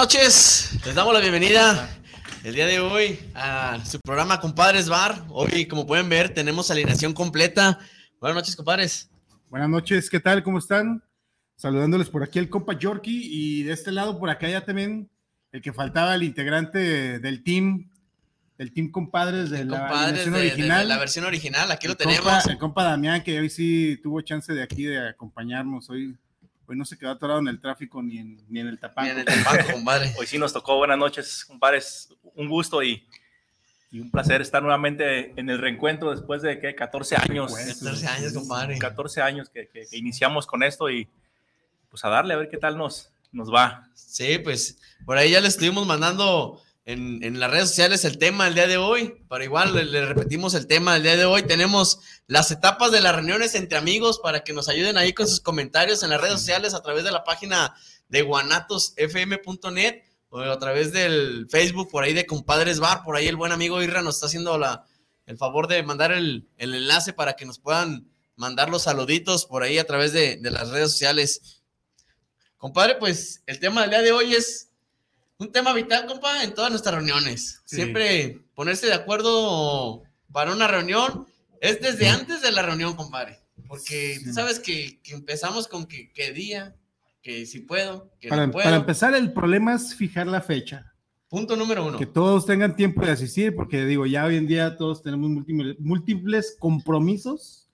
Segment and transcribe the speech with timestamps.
[0.00, 1.88] noches, les damos la bienvenida
[2.44, 5.24] el día de hoy a su programa Compadres Bar.
[5.30, 7.78] Hoy, como pueden ver, tenemos alineación completa.
[8.20, 9.08] Buenas noches, compadres.
[9.48, 10.42] Buenas noches, ¿qué tal?
[10.42, 11.02] ¿Cómo están?
[11.56, 15.08] Saludándoles por aquí el compa Yorkie y de este lado por acá ya también
[15.50, 17.90] el que faltaba, el integrante del team,
[18.58, 20.88] del team compadres de la Compadres versión de- de- de original.
[20.88, 22.46] la versión original, aquí lo El compa- tenemos.
[22.48, 25.88] el compa Damián, que hoy sí tuvo chance de aquí de acompañarnos.
[25.88, 26.14] Hoy,
[26.68, 29.14] hoy no se quedó atorado en el tráfico ni en, ni en el tapanco.
[29.14, 30.12] Bien, el banco, compadre.
[30.18, 32.08] Hoy sí nos tocó, buenas noches, compadres.
[32.34, 33.06] Un gusto y,
[33.90, 36.74] y un placer estar nuevamente en el reencuentro después de ¿qué?
[36.74, 37.54] 14 años.
[37.54, 38.78] 14 años, compadre.
[38.78, 41.08] 14 años que, que- que iniciamos con esto y
[41.90, 43.88] pues a darle a ver qué tal nos, nos va.
[43.94, 48.44] Sí, pues por ahí ya le estuvimos mandando en, en las redes sociales el tema
[48.44, 51.42] del día de hoy, pero igual le, le repetimos el tema del día de hoy.
[51.42, 51.98] Tenemos
[52.28, 56.04] las etapas de las reuniones entre amigos para que nos ayuden ahí con sus comentarios
[56.04, 57.74] en las redes sociales a través de la página
[58.08, 63.02] de guanatosfm.net o a través del Facebook por ahí de Compadres Bar.
[63.02, 64.86] Por ahí el buen amigo Irra nos está haciendo la,
[65.26, 69.64] el favor de mandar el, el enlace para que nos puedan mandar los saluditos por
[69.64, 71.62] ahí a través de, de las redes sociales.
[72.58, 74.70] Compadre, pues el tema del día de hoy es
[75.38, 77.62] un tema vital, compa, en todas nuestras reuniones.
[77.64, 77.76] Sí.
[77.76, 80.02] Siempre ponerse de acuerdo
[80.32, 81.26] para una reunión
[81.60, 83.40] es desde antes de la reunión, compadre.
[83.68, 86.76] Porque tú sabes que, que empezamos con que qué día,
[87.22, 88.64] que si puedo, que Para, no puedo.
[88.64, 90.92] para empezar, el problema es fijar la fecha.
[91.28, 91.98] Punto número uno.
[91.98, 95.76] Que todos tengan tiempo de asistir, porque digo, ya hoy en día todos tenemos múltiples,
[95.80, 97.65] múltiples compromisos,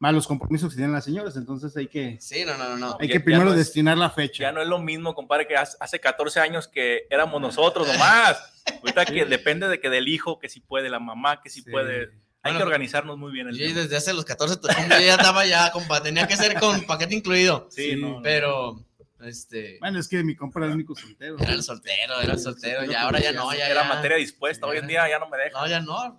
[0.00, 2.96] más los compromisos que tienen las señoras, entonces hay que, Sí, no, no, no, no.
[3.00, 4.44] hay Ya- que primero no es- destinar la fecha.
[4.44, 8.38] Ya no es lo mismo, compadre, que hace hace 14 años que éramos nosotros nomás.
[8.82, 11.70] Ahorita que depende de que del hijo, que si puede, la mamá, que si Sí.
[11.70, 12.10] puede.
[12.42, 15.14] Hay Bueno, que organizarnos muy bien el Yo desde hace los 14 to- yo ya
[15.16, 16.00] estaba ya, compa.
[16.00, 17.66] Tenía que ser con paquete incluido.
[17.70, 18.22] Sí, Sí, no, no.
[18.22, 18.84] Pero,
[19.20, 19.78] este.
[19.80, 21.36] Bueno, es que mi compa era el único soltero.
[21.38, 22.84] Era el soltero, era el soltero.
[22.84, 23.68] Ya ahora ya no, ya.
[23.68, 23.88] Era ya.
[23.88, 24.66] materia dispuesta.
[24.66, 25.58] Hoy en día ya no me deja.
[25.58, 26.18] No, ya no.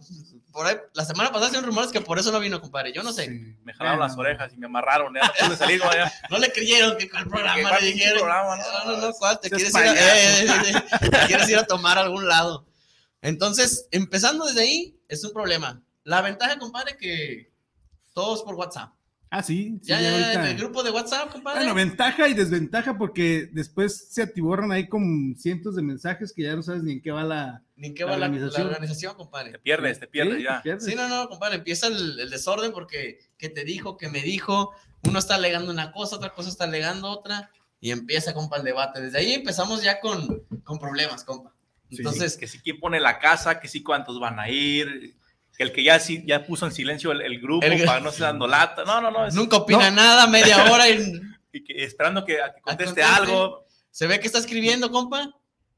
[0.51, 2.91] Por ahí, la semana pasada hicieron rumores que por eso no vino, compadre.
[2.91, 3.25] Yo no sé.
[3.25, 3.55] Sí.
[3.63, 5.13] Me jalaron las orejas y me amarraron.
[5.13, 5.79] Ya no pude salir.
[5.79, 6.11] no, ya.
[6.29, 8.19] No le creyeron que cuál programa le dijeron.
[8.19, 9.39] programa, no, no, no, no, ¿cuál?
[9.39, 10.05] Te quieres ir, a, payaso.
[10.05, 12.67] eh, eh, eh, te quieres ir a tomar a algún lado.
[13.21, 15.81] Entonces, empezando desde ahí, es un problema.
[16.03, 17.51] La ventaja, compadre, que
[18.13, 18.93] todos por WhatsApp.
[19.31, 19.77] Ah, sí.
[19.81, 21.59] sí, Ya, ya, ahorita- en el grupo de WhatsApp, compadre.
[21.59, 26.55] Bueno, ventaja y desventaja porque después se atiborran ahí con cientos de mensajes que ya
[26.55, 28.67] no sabes ni en qué va la, Ni en qué la va la, la organización.
[28.67, 29.51] organización, compadre.
[29.51, 30.57] Te pierdes, te pierdes Sí, ya.
[30.57, 30.85] te pierdes.
[30.85, 34.71] Sí, no, no, compadre, empieza el, el desorden porque que te dijo, que me dijo,
[35.07, 38.99] uno está alegando una cosa, otra cosa está alegando otra, y empieza, compa, el debate.
[38.99, 41.53] Desde ahí empezamos ya con, con problemas, compa.
[41.91, 45.15] Sí, Entonces, que si quién pone la casa, que si cuántos van a ir,
[45.59, 48.23] el que ya sí ya puso en silencio el, el grupo El- para no se
[48.23, 48.83] dando lata.
[48.85, 49.27] No, no, no.
[49.27, 49.97] es- nunca opina no.
[49.97, 51.21] nada, media hora, y
[51.51, 53.65] y que esperando que, a que conteste algo.
[53.91, 55.31] se ve que está escribiendo, compa,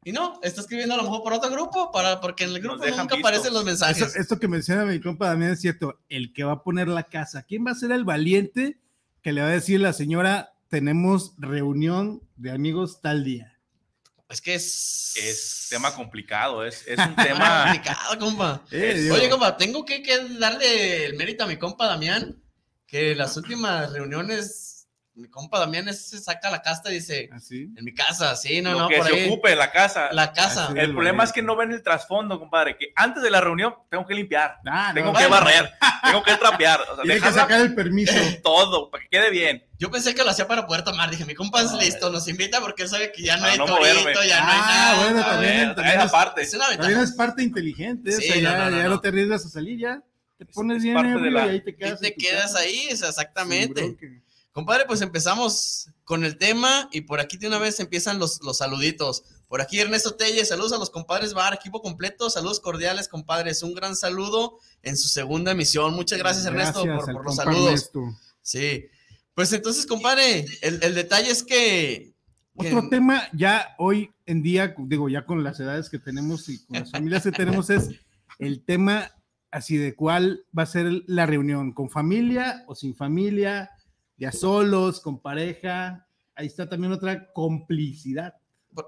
[0.04, 2.78] y no, está escribiendo a lo mejor para otro grupo, para, porque en el grupo
[2.86, 3.16] nunca visto.
[3.16, 4.16] aparecen los Eso- mensajes.
[4.16, 6.00] esto que menciona mi compa Damián es cierto.
[6.10, 8.80] El que va a poner la casa, ¿quién va a ser el valiente
[9.22, 13.51] que le va a decir a la señora, tenemos reunión de amigos tal día?
[14.32, 15.14] Es que es...
[15.16, 18.62] Es tema complicado, es, es un tema complicado, compa.
[18.72, 22.42] Eh, Oye, compa, tengo que, que darle el mérito a mi compa Damián,
[22.88, 24.71] que las últimas reuniones,
[25.22, 27.70] mi compa Damián se saca la casta y dice, así.
[27.76, 30.10] en mi casa, sí, no, lo no, que por se ahí, ocupe la casa.
[30.12, 30.68] la casa.
[30.68, 33.74] Así el problema es que no ven el trasfondo, compadre, que antes de la reunión
[33.90, 35.46] tengo que limpiar, Ah, tengo no, que bueno.
[35.46, 35.72] barrer,
[36.04, 38.14] tengo que trapear, o sea, Tiene que sacar el permiso.
[38.44, 39.64] todo para que quede bien.
[39.78, 42.62] Yo pensé que lo hacía para poder tomar, dije, mi compa es listo, nos invita
[42.62, 44.28] porque él sabe que ya no Para hay no torito, moverme.
[44.28, 45.04] ya no hay Ah, nada.
[45.04, 46.42] bueno, A también, ver, también es- parte.
[46.42, 46.88] Es una ventaja.
[46.90, 48.12] También es parte inteligente.
[48.12, 48.90] Sí, o sea, no, ya, no, no, ya no.
[48.90, 50.02] no te arriesgas a salir, ya
[50.38, 52.00] te pones es bien parte de ebrio la- y ahí te Y quedas.
[52.00, 52.60] te en tu quedas casa.
[52.60, 53.98] ahí, o sea, Sin exactamente.
[54.52, 58.58] Compadre, pues empezamos con el tema y por aquí de una vez empiezan los, los
[58.58, 59.24] saluditos.
[59.48, 63.64] Por aquí Ernesto Telle, saludos a los compadres Bar, equipo completo, saludos cordiales, compadres.
[63.64, 65.94] Un gran saludo en su segunda emisión.
[65.94, 67.66] Muchas gracias, Ernesto, por, los saludos.
[67.66, 68.02] Ernesto.
[68.42, 68.86] Sí.
[69.34, 72.14] Pues entonces, compadre, el, el detalle es que-
[72.56, 76.80] Otro tema ya hoy en día, digo, ya con las edades que tenemos y con
[76.80, 77.90] las familias que tenemos, es
[78.40, 79.12] el tema
[79.50, 83.72] así de cuál va a ser la reunión, con familia o sin familia,
[84.22, 86.08] ya solos, con pareja.
[86.36, 88.36] Ahí está también otra complicidad.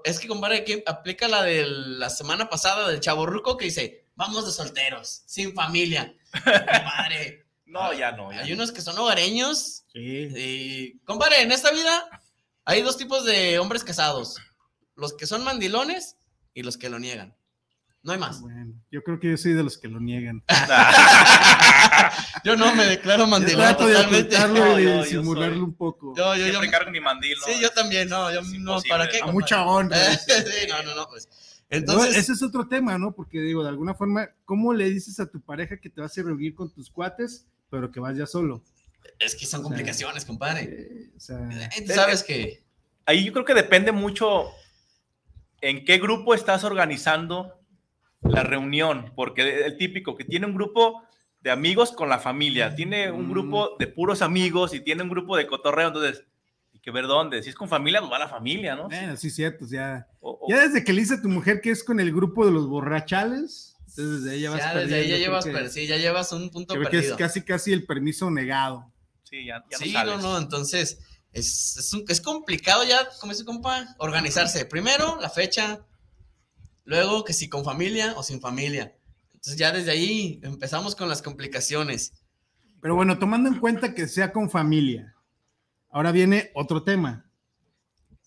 [0.04, 4.46] Es que, compadre, que aplica la de la semana pasada del chaborruco que dice: Vamos
[4.46, 6.14] de solteros, sin familia.
[6.32, 8.30] Compadre, No, ya no.
[8.32, 8.54] ya hay no.
[8.54, 10.28] unos que son hogareños Sí.
[10.36, 12.22] Y, compadre, en esta vida
[12.64, 14.36] hay dos tipos de hombres casados:
[14.94, 16.16] los que son mandilones
[16.54, 17.34] y los que lo niegan.
[18.04, 18.40] No hay más.
[18.42, 20.44] Bueno, yo creo que yo soy de los que lo niegan.
[22.44, 24.38] Yo no me declaro mandilón Trato de totalmente.
[24.48, 26.14] No, y de yo disimularlo soy- un poco.
[26.16, 27.38] Yo, yo, yo, Siempre cargo mi mandil.
[27.38, 27.46] ¿no?
[27.46, 28.78] sí, yo también, no, yo no.
[28.88, 29.20] ¿para qué?
[29.22, 29.96] A mucha honra.
[30.16, 31.28] sí, no, no, no, pues.
[31.70, 33.12] Entonces, ese es otro tema, ¿no?
[33.12, 36.22] Porque digo, de alguna forma, ¿cómo le dices a tu pareja que te vas a
[36.22, 38.62] reunir con tus cuates, pero que vas ya solo?
[39.18, 40.62] es que son o sea, complicaciones, compadre.
[40.64, 41.38] Eh, o sea,
[41.76, 42.62] Eh, Tú sabes que.
[43.06, 44.44] Ahí yo creo que depende mucho
[45.60, 47.63] en qué grupo estás organizando
[48.24, 51.02] la reunión, porque el típico que tiene un grupo
[51.40, 53.30] de amigos con la familia, tiene un Mm.
[53.30, 56.24] grupo de puros amigos y tiene un grupo de cotorreo, entonces
[56.72, 57.42] hay que ver dónde.
[57.42, 58.88] Si es con familia, pues va la familia, ¿no?
[58.88, 60.06] bueno, sí, cierto, ya.
[60.20, 62.46] O- o- Ya desde que le dice a tu mujer que es con el grupo
[62.46, 65.68] de los borrachales, entonces desde ahí ya vas Ya desde ahí ya llevas, que- per-
[65.70, 68.90] sí, ya llevas un punto creo que es casi casi el permiso negado.
[69.24, 70.98] sí, ya, ya Sí, no, no, entonces
[71.32, 74.64] es, es, un- es complicado ya, como dice compa, organizarse.
[74.64, 75.80] Primero, la fecha,
[76.84, 78.96] luego que si con familia o sin familia.
[79.32, 82.12] Entonces ya desde ahí empezamos con las complicaciones.
[82.80, 85.14] Pero bueno, tomando en cuenta que sea con familia,
[85.90, 87.30] ahora viene otro tema.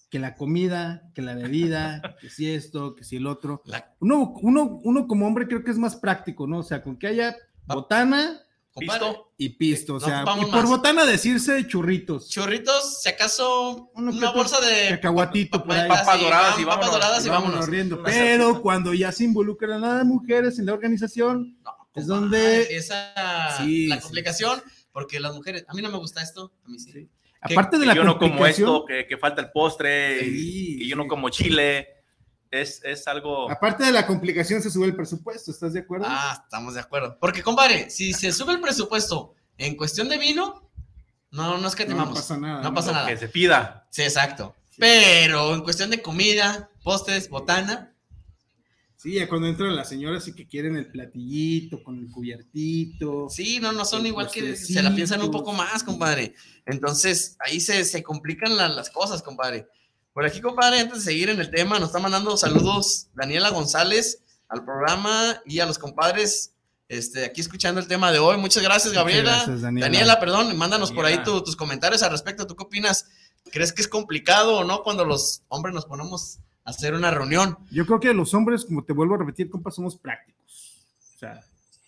[0.09, 3.61] Que la comida, que la bebida, que si esto, que si el otro.
[3.99, 6.59] Uno, uno, uno como hombre creo que es más práctico, ¿no?
[6.59, 8.41] O sea, con que haya botana
[8.77, 9.33] compadre, ¿Listo?
[9.37, 9.95] y pisto.
[9.95, 10.69] O sea, y por más.
[10.69, 12.29] botana decirse churritos.
[12.29, 15.87] churritos, si acaso Uno que una bolsa de cacahuatito por ahí.
[15.89, 16.91] Papas doradas y papas vámonos.
[16.93, 17.51] doradas y vámonos.
[17.53, 18.03] vámonos riendo.
[18.03, 23.57] Pero cuando ya se involucran a las mujeres en la organización, No, Es donde- empieza
[23.57, 24.01] Sí, la sí.
[24.01, 26.91] complicación, porque las mujeres, a mí no me gusta esto, a mí sí.
[26.91, 27.09] Sí.
[27.47, 30.25] Que- aparte de Que la yo no como complicación, esto, que, que falta el postre,
[30.25, 31.87] y- Sí, y yo no como chile.
[32.51, 33.49] Es, es algo...
[33.51, 36.05] aparte de la complicación se sube el presupuesto, ¿estás de acuerdo?
[36.07, 37.17] Ah, estamos de acuerdo.
[37.19, 40.69] Porque, compadre, si se sube el presupuesto en cuestión de vino,
[41.31, 42.19] no, no es que no, temamos.
[42.19, 42.61] pasa nada.
[42.63, 43.07] No pasa nada.
[43.07, 43.87] que se pida.
[43.91, 44.55] Sí, exacto.
[44.77, 47.93] Pero en cuestión de comida, postres, botana,
[48.99, 53.29] Sí, ya cuando entran las señoras y que quieren el platillito con el cubiertito.
[53.29, 56.33] sí, no, no son igual que se la piensan un poco más, compadre.
[56.65, 59.67] Entonces, ahí se, se complican la- las cosas, compadre.
[60.17, 64.23] Por aquí, compadre, antes de seguir en el tema, nos está mandando saludos Daniela González
[64.49, 66.53] al programa y a los compadres
[66.89, 68.35] este, aquí escuchando el tema de hoy.
[68.37, 69.31] Muchas gracias, Muchas Gabriela.
[69.35, 69.85] gracias, Daniela.
[69.85, 72.47] Daniela, perdón, mándanos por ahí tu- tus comentarios al respecto.
[72.47, 73.05] ¿Tú qué opinas?
[73.51, 77.55] ¿Crees que es complicado o no cuando los hombres nos ponemos a hacer una reunión?
[77.69, 80.81] Yo creo que los hombres, como te vuelvo a repetir, compa, somos prácticos.
[81.15, 81.41] O sea,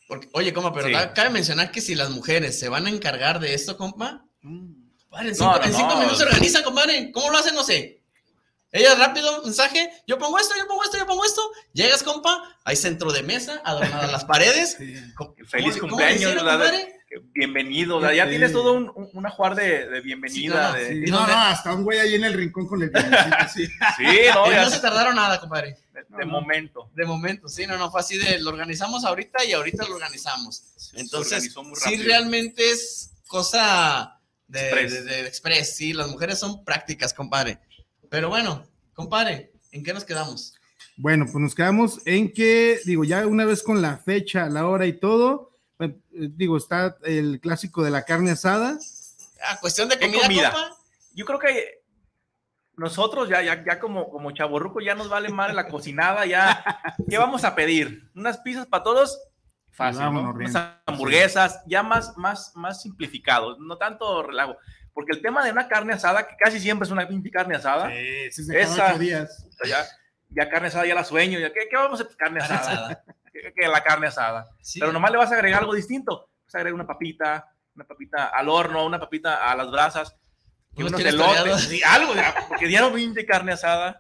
[0.08, 0.94] Porque, oye, compa, pero Sí.
[1.16, 4.72] cabe mencionar que si las mujeres se van a encargar de esto, compa, mm,
[5.02, 5.96] compadre, en No, cinco, no, en cinco no.
[5.98, 7.12] minutos se organizan, compadre.
[7.12, 7.56] ¿Cómo lo hacen?
[7.56, 7.99] No sé.
[8.72, 11.42] Ella rápido, mensaje, yo pongo esto, yo pongo esto, yo pongo esto.
[11.74, 14.76] Llegas, compa, hay centro de mesa, adornadas las paredes.
[14.78, 14.96] sí.
[15.16, 16.96] ¿Cómo- Feliz cumpleaños, compadre?
[17.34, 18.00] Bienvenido.
[18.14, 18.30] ya Sí.
[18.30, 20.38] tienes todo un, un- un ajuar de, de bienvenida.
[20.40, 22.84] Sí, no, de- Sí, ¿Y no, no, hasta un güey ahí en el rincón con
[22.84, 22.92] el
[23.52, 23.66] sí.
[23.98, 25.76] Sí, no, ya no se tardaron nada, compadre.
[25.92, 26.32] de, No, de no.
[26.32, 26.92] momento.
[26.94, 30.62] De momento, sí, no, no, fue así de lo organizamos ahorita y ahorita lo organizamos.
[30.94, 31.52] Entonces,
[31.84, 34.92] sí, realmente es cosa de Express.
[34.94, 37.60] de- de express, sí, las mujeres son prácticas, compadre.
[38.10, 38.64] Pero bueno,
[38.94, 40.56] compadre, ¿en qué nos quedamos?
[40.98, 44.86] Bueno, pues nos quedamos en que, digo, ya una vez con la fecha, la hora
[44.86, 48.78] y todo, eh, digo, está el clásico de la carne asada.
[49.42, 50.52] Ah, cuestión de ¿Qué comida, comida?
[50.52, 50.76] compa.
[51.14, 51.80] Yo creo que
[52.76, 56.64] nosotros ya, ya, ya como, como chaborruco ya nos vale mal la cocinada, ya,
[57.10, 58.10] ¿qué vamos a pedir?
[58.16, 59.20] ¿Unas pizzas para todos?
[59.70, 60.02] Fácil.
[60.06, 64.58] Unas hamburguesas, ya más, más, más simplificado, no tanto relajo.
[64.94, 67.90] Porque el tema de una carne asada, que casi siempre es una pinche carne asada,
[68.32, 69.48] Sí, Esa- días.
[69.66, 69.86] ya,
[70.30, 72.16] ya carne asada ya la sueño, ya, ¿qué, qué vamos a hacer?
[72.18, 73.04] Carne asada.
[73.32, 74.48] Que, que la carne asada.
[74.60, 74.80] Sí.
[74.80, 76.30] Pero nomás le vas a agregar algo distinto.
[76.46, 80.16] Vas a agregar una papita, una papita al horno, una papita a las brasas,
[80.76, 84.00] y Unos elotes, sí, algo, ya, porque diario pinche carne asada.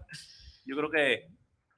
[0.66, 1.28] Yo creo que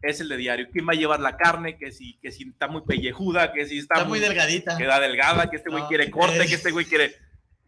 [0.01, 0.67] es el de diario.
[0.71, 1.77] ¿Quién va a llevar la carne?
[1.77, 4.77] Que si, que si está muy pellejuda, que si está, Está muy delgadita.
[4.77, 6.47] queda delgada, que este güey No, quiere corte, eh.
[6.47, 7.15] que este güey quiere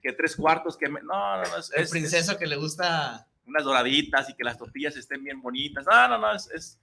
[0.04, 3.26] que tres cuartos, que me- no, no, no, es, El es- princeso que le gusta.
[3.46, 5.86] unas doraditas y que las tortillas estén bien bonitas.
[5.86, 6.80] No, no, no, es, es,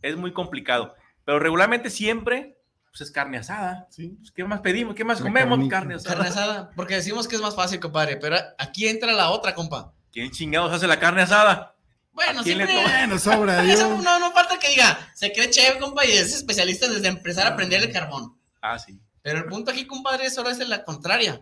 [0.00, 0.94] es muy complicado.
[1.26, 2.56] Pero regularmente siempre
[2.90, 3.86] pues, es carne asada.
[3.90, 4.16] Sí.
[4.18, 4.94] Pues, ¿Qué más pedimos?
[4.94, 5.68] ¿Qué más La comemos?
[5.68, 6.14] Carne asada.
[6.14, 9.92] Carne asada, porque decimos que es más fácil, compadre, pero aquí entra la otra, compa.
[10.12, 11.76] ¿Quién chingados hace la carne asada?
[12.12, 12.90] Bueno, ¿A quién le siempre...
[12.92, 14.02] Bueno, sobra, Eso Dios.
[14.02, 17.56] no, no falta que diga, se cree chef, compa, y es especialista desde empezar a
[17.56, 18.36] prender el carbón.
[18.62, 18.98] Ah, sí.
[19.22, 21.40] Pero el punto aquí, compadre, solo es en la contraria.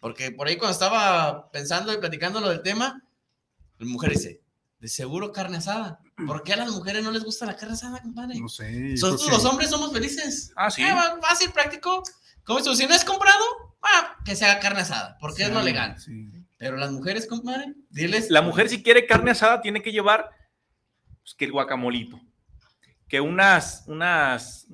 [0.00, 3.02] Porque por ahí cuando estaba pensando y platicando lo del tema,
[3.78, 4.40] la mujer dice,
[4.78, 6.00] de seguro carne asada.
[6.26, 8.38] ¿Por qué a las mujeres no les gusta la carne asada, compadre?
[8.40, 8.70] No sé.
[8.70, 10.52] Nosotros los hombres somos felices.
[10.56, 10.82] Ah, sí.
[10.82, 12.02] Eh, fácil, práctico.
[12.44, 13.44] Como si no es comprado,
[13.82, 15.98] ah, que se haga carne asada, porque es Sí, lo legal.
[15.98, 16.30] sí.
[16.58, 18.30] Pero las mujeres, compadre, diles.
[18.30, 20.30] La mujer si quiere carne asada tiene que llevar
[21.22, 22.20] pues, que el guacamolito,
[23.08, 24.66] que unas, unas,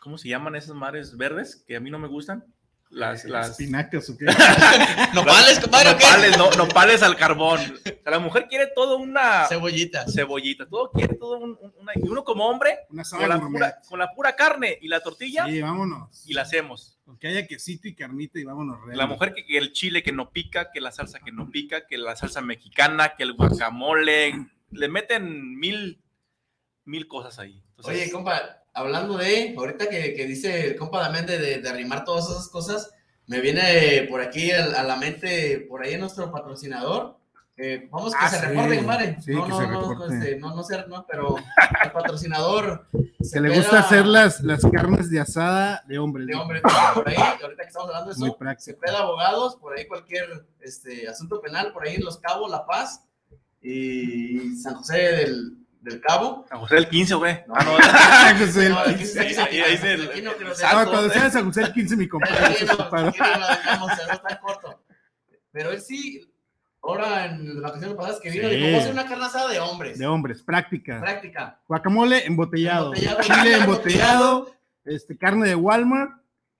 [0.00, 1.62] ¿cómo se llaman esas mares verdes?
[1.66, 2.44] Que a mí no me gustan.
[2.90, 4.24] Las, las Espinacas o qué.
[5.14, 6.04] Nopales, compadre, ¿o qué?
[6.04, 7.60] nopales, no, nopales al carbón.
[7.60, 10.12] O sea, la mujer quiere todo una Cebollitas.
[10.14, 13.78] cebollita, todo quiere todo un- un- una, y uno como hombre Una con la, pura,
[13.88, 16.22] con la pura carne y la tortilla Sí, vámonos.
[16.26, 16.98] y la hacemos.
[17.04, 18.78] Con que haya quesito y carnita y vámonos.
[18.94, 21.86] La mujer que, que el chile que no pica, que la salsa que no pica,
[21.86, 26.02] que la salsa mexicana, que el guacamole, le meten mil,
[26.84, 27.62] mil cosas ahí.
[27.76, 31.68] Entonces, Oye, compa, hablando de, ahorita que, que dice el compa Damián de, de, de
[31.68, 32.92] arrimar todas esas cosas,
[33.26, 37.18] me viene por aquí a, a la mente, por ahí nuestro patrocinador.
[37.56, 38.46] eh, vamos que Ah, se sí.
[38.46, 39.16] reporte, compadre.
[39.20, 41.36] Sí, no, que no, se no, este, no, no sé, no, pero
[41.84, 42.86] el patrocinador.
[43.30, 46.26] Que le gusta hacer las, las carnes de asada de hombres.
[46.28, 46.62] De hombre,
[46.94, 48.78] por ahí, ahorita que estamos hablando de eso, práctico.
[48.80, 53.04] Cepeda Abogados, por ahí cualquier este, asunto penal, por ahí en Los Cabos, La Paz
[53.60, 56.44] y San José del, del Cabo.
[56.48, 57.44] San José del 15, güey.
[57.46, 57.54] No.
[57.56, 59.12] Ah, no, Ah, José el No, aquí 15.
[59.12, 60.32] se dice ahí- ahí dice el- no
[60.90, 62.54] cuando sea San José el 15, mi compadre.
[62.54, 63.12] Se no, separó.
[63.18, 64.82] la estar corto.
[65.52, 66.30] Pero él sí,
[66.82, 68.56] ahora en las ocasiones pasadas que vino, Sí.
[68.56, 69.98] dijo, hacer una carne asada de hombres.
[69.98, 71.00] De hombres, práctica.
[71.00, 71.60] Práctica.
[71.66, 74.52] Guacamole embotellado, Embotellado, chile embotellado,
[74.84, 76.12] este, carne de Walmart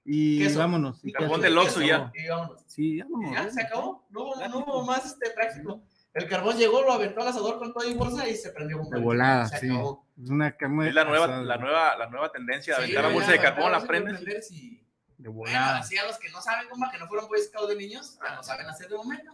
[0.04, 0.58] y Queso.
[0.58, 1.00] vámonos.
[1.04, 2.11] Y carbón del Oxxo ya.
[2.14, 2.62] Y vámonos.
[2.66, 3.32] Sí, vámonos.
[3.35, 4.06] ya, se acabó.
[4.11, 5.82] No hubo, no hubo más este práctico.
[6.15, 8.77] El carbón llegó, lo aventó al asador con toda y bolsa y se prendió.
[8.79, 9.05] De compadre.
[9.05, 9.67] volada, Se sí.
[9.71, 10.05] acabó.
[10.23, 13.33] Es una Es la nueva, la nueva, la nueva tendencia de Sí, aventar la bolsa
[13.33, 14.49] de carbón, la prendes.
[14.49, 14.83] si-
[15.19, 15.79] de Bueno, volada.
[15.79, 18.35] así a los que no saben, compa, que no fueron Boy Scouts de niños, ya
[18.37, 19.33] no saben hacer de momento.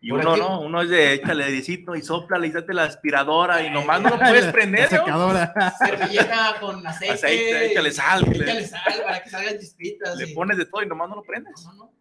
[0.00, 2.84] Y Por uno aquí- no, uno es de échale dedicito y sopla, le date la
[2.84, 5.52] aspiradora y nomás no lo puedes La- prender, secadora.
[5.78, 7.14] Servilleta con aceite.
[7.14, 10.16] Aceite, échale sal, le- Échale sal para que salgan chispitas.
[10.16, 11.54] Le y- pones de todo y nomás no lo prendes.
[11.64, 11.92] No, no,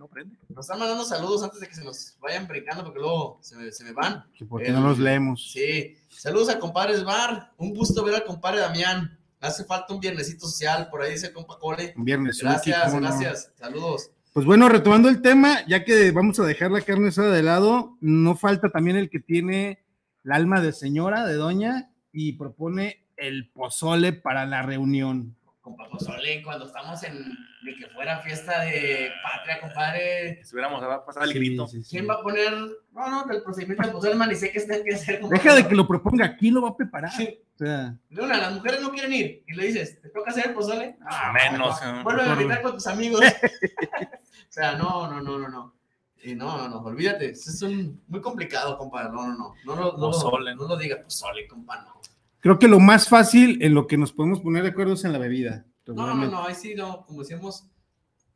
[0.00, 0.08] no.
[0.08, 0.36] Prende.
[0.48, 3.70] Nos están mandando saludos antes de que se nos vayan brincando porque luego se me,
[3.70, 4.24] se me van.
[4.34, 5.52] Que porque no los leemos.
[5.52, 5.94] Sí.
[6.08, 7.52] Saludos a compadres Bar.
[7.58, 9.18] Un gusto ver al compadre Damián.
[9.40, 10.88] Hace falta un viernesito social.
[10.90, 11.92] Por ahí dice compa Cole.
[11.96, 12.40] Un viernes.
[12.40, 13.52] Gracias, gracias.
[13.56, 14.10] Saludos.
[14.32, 17.98] Pues bueno, retomando el tema, ya que vamos a dejar la carne asada de lado,
[18.00, 19.84] no falta también el que tiene
[20.24, 25.36] el alma de señora, de doña, y propone el pozole para la reunión.
[25.60, 30.42] Compa Pozole, cuando estamos en de que fuera fiesta de patria, compadre.
[30.42, 31.66] Si hubiéramos pasado el Sí, grito.
[31.68, 31.90] sí, sí.
[31.90, 32.50] ¿Quién va a poner?
[32.92, 35.20] No, no, del procedimiento de pozole, man, ni sé qué está que hacer.
[35.22, 37.12] Deja de que lo proponga, aquí lo va a preparar.
[37.12, 37.38] Sí.
[37.54, 39.44] O sea, De una, las mujeres no quieren ir.
[39.46, 40.96] Y le dices, ¿te toca hacer el pozole?
[41.04, 42.02] Ah, menos, no, eh.
[42.04, 43.20] Vuelve a invitar con tus amigos.
[44.00, 44.06] o
[44.48, 45.74] sea, no, no, no, no, no.
[46.22, 47.30] Y no, no, no, olvídate.
[47.30, 49.04] Es un, muy complicado, compa.
[49.04, 49.54] No, no, no.
[49.66, 50.54] No, lo- no, Pozole.
[50.54, 52.00] no, lo diga pozole, compa, no.
[52.40, 55.12] Creo que lo más fácil en lo que nos podemos poner de acuerdo es en
[55.12, 55.64] la bebida.
[55.86, 57.66] No, no, no, ahí sí, no, como decíamos,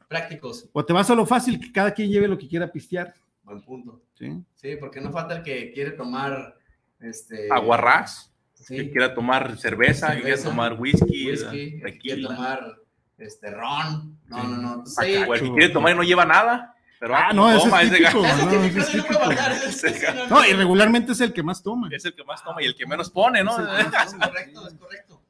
[0.08, 0.68] prácticos.
[0.72, 3.14] O te vas a lo fácil, que cada quien lleve lo que quiera pistear.
[3.42, 4.02] Buen punto.
[4.14, 4.32] ¿sí?
[4.54, 6.56] Sí, porque no falta el que quiere tomar
[7.00, 11.98] este Aguarrás, sí, que quiera tomar cerveza, que quiera Cerveza, tomar whisky, whisky, el que
[11.98, 12.28] quiere tequila.
[12.34, 12.76] tomar
[13.18, 14.18] este ron.
[14.26, 14.46] No, Sí.
[14.48, 14.68] no, no.
[14.74, 16.73] Entonces, O el que quiere tomar y no lleva nada.
[17.04, 18.22] Pero Ah, ah, no, ese toma, es ese típico.
[18.22, 20.24] no, es típico.
[20.30, 21.90] no- y regularmente es el que más toma.
[21.92, 23.50] es el que más toma y el que menos pone, ¿no?
[23.60, 25.22] Es correcto, es correcto.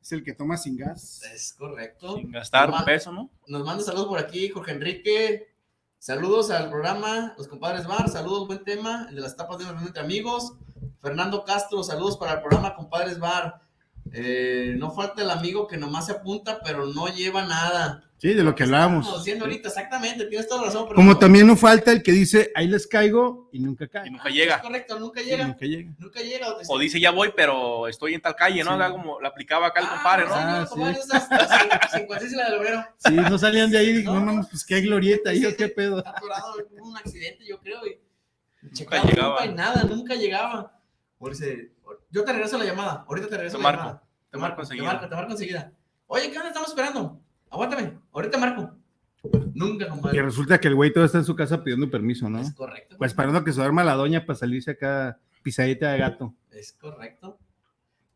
[0.00, 1.22] Es el que toma sin gas.
[1.32, 2.16] Es correcto.
[2.16, 2.84] Sin gastar un Toma.
[2.84, 3.30] peso, ¿no?
[3.46, 5.54] Nos manda saludos por aquí, Jorge Enrique.
[6.00, 8.08] Saludos al programa, los compadres Bar.
[8.08, 9.06] Saludos, buen tema.
[9.08, 10.54] El de las tapas de una reunión entre amigos.
[11.00, 13.60] Fernando Castro, saludos para el programa, compadres Bar.
[14.12, 18.02] Eh, no falta el amigo que nomás se apunta, pero no lleva nada.
[18.22, 19.12] Sí, de lo que hablábamos.
[19.18, 20.84] diciendo ahorita, exactamente, tienes toda la razón.
[20.84, 23.88] pero Como no- también no falta el que dice, ahí les caigo y nunca Y
[23.88, 24.10] cae.
[24.12, 24.60] nunca Es llega.
[24.60, 25.44] correcto, nunca Sí, llega.
[25.48, 25.90] nunca llega.
[25.98, 26.56] Nunca llega.
[26.56, 28.78] te O dice, ya voy, pero estoy en tal calle, ¿no?
[28.86, 28.92] Sí.
[28.92, 30.34] Como la aplicaba acá el Ah, compadre, ¿no?
[30.34, 30.70] sí, Ah, no, sí.
[30.70, 32.84] compadre, esas- las 56 y la del obrero.
[32.98, 34.20] Sí, no salían de ahí y No.
[34.20, 35.98] no, pues qué glorieta ahí o qué pedo.
[35.98, 37.84] Atorado, un accidente, yo creo.
[37.88, 37.98] Y
[38.62, 39.30] Nunca checaba, llegaba.
[39.40, 40.78] nunca y nada, nunca llegaba.
[41.18, 41.72] Por ese-
[42.08, 43.04] yo te regreso la llamada.
[43.08, 43.82] Ahorita te regreso Te la marco.
[43.82, 44.02] llamada.
[44.30, 44.86] Te marco Te enseguida.
[44.86, 45.72] marco, te marco enseguida.
[46.06, 47.18] Oye, ¿qué onda estamos esperando?
[47.52, 47.98] Aguántame.
[48.12, 48.74] Ahorita marco.
[49.54, 50.22] Nunca, Y compadre.
[50.22, 52.40] resulta que el güey todo está en su casa pidiendo permiso, ¿no?
[52.40, 52.96] Es correcto.
[52.98, 56.34] Pues esperando que se duerma la doña para salirse acá pisadita de gato.
[56.50, 57.38] Es correcto.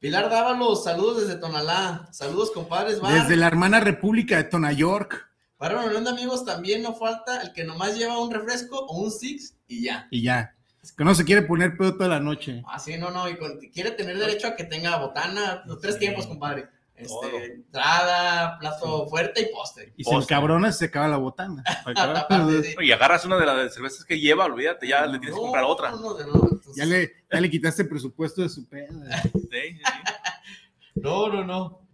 [0.00, 2.08] Pilar Dávalos, saludos desde Tonalá.
[2.12, 3.00] Saludos, compadres.
[3.00, 3.12] Bar.
[3.12, 5.28] Desde la hermana república de Tona York.
[5.56, 9.56] Para de amigos también no falta el que nomás lleva un refresco o un six
[9.68, 10.06] y ya.
[10.10, 10.54] Y ya.
[10.96, 12.62] Que no se quiere poner pedo toda la noche.
[12.68, 13.28] Así, no, no.
[13.28, 16.00] Y con- quiere tener derecho a que tenga botana, los tres Sí.
[16.00, 16.68] tiempos, compadre.
[16.96, 19.92] Este, entrada, plato fuerte y postre.
[19.96, 21.62] Y encabrona se acaba la botana.
[21.84, 22.74] Aparte, sí.
[22.82, 25.90] Y agarras una de las cervezas que lleva, olvídate, ya le tienes que comprar otra.
[25.90, 28.88] No, no, no, entonces- Ya le, ya le quitaste el presupuesto de su pedo.
[29.32, 30.92] Sí, sí, sí.
[30.96, 31.88] no, no, no.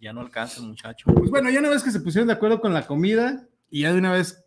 [0.00, 1.06] Ya no alcanza el muchacho.
[1.14, 3.92] Pues bueno, ya una vez que se pusieron de acuerdo con la comida y ya
[3.92, 4.44] de una vez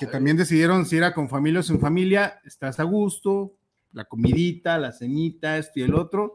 [0.00, 3.56] que también decidieron si era con familia o sin familia, estás a gusto,
[3.92, 6.34] la comidita, la cenita, esto y el otro,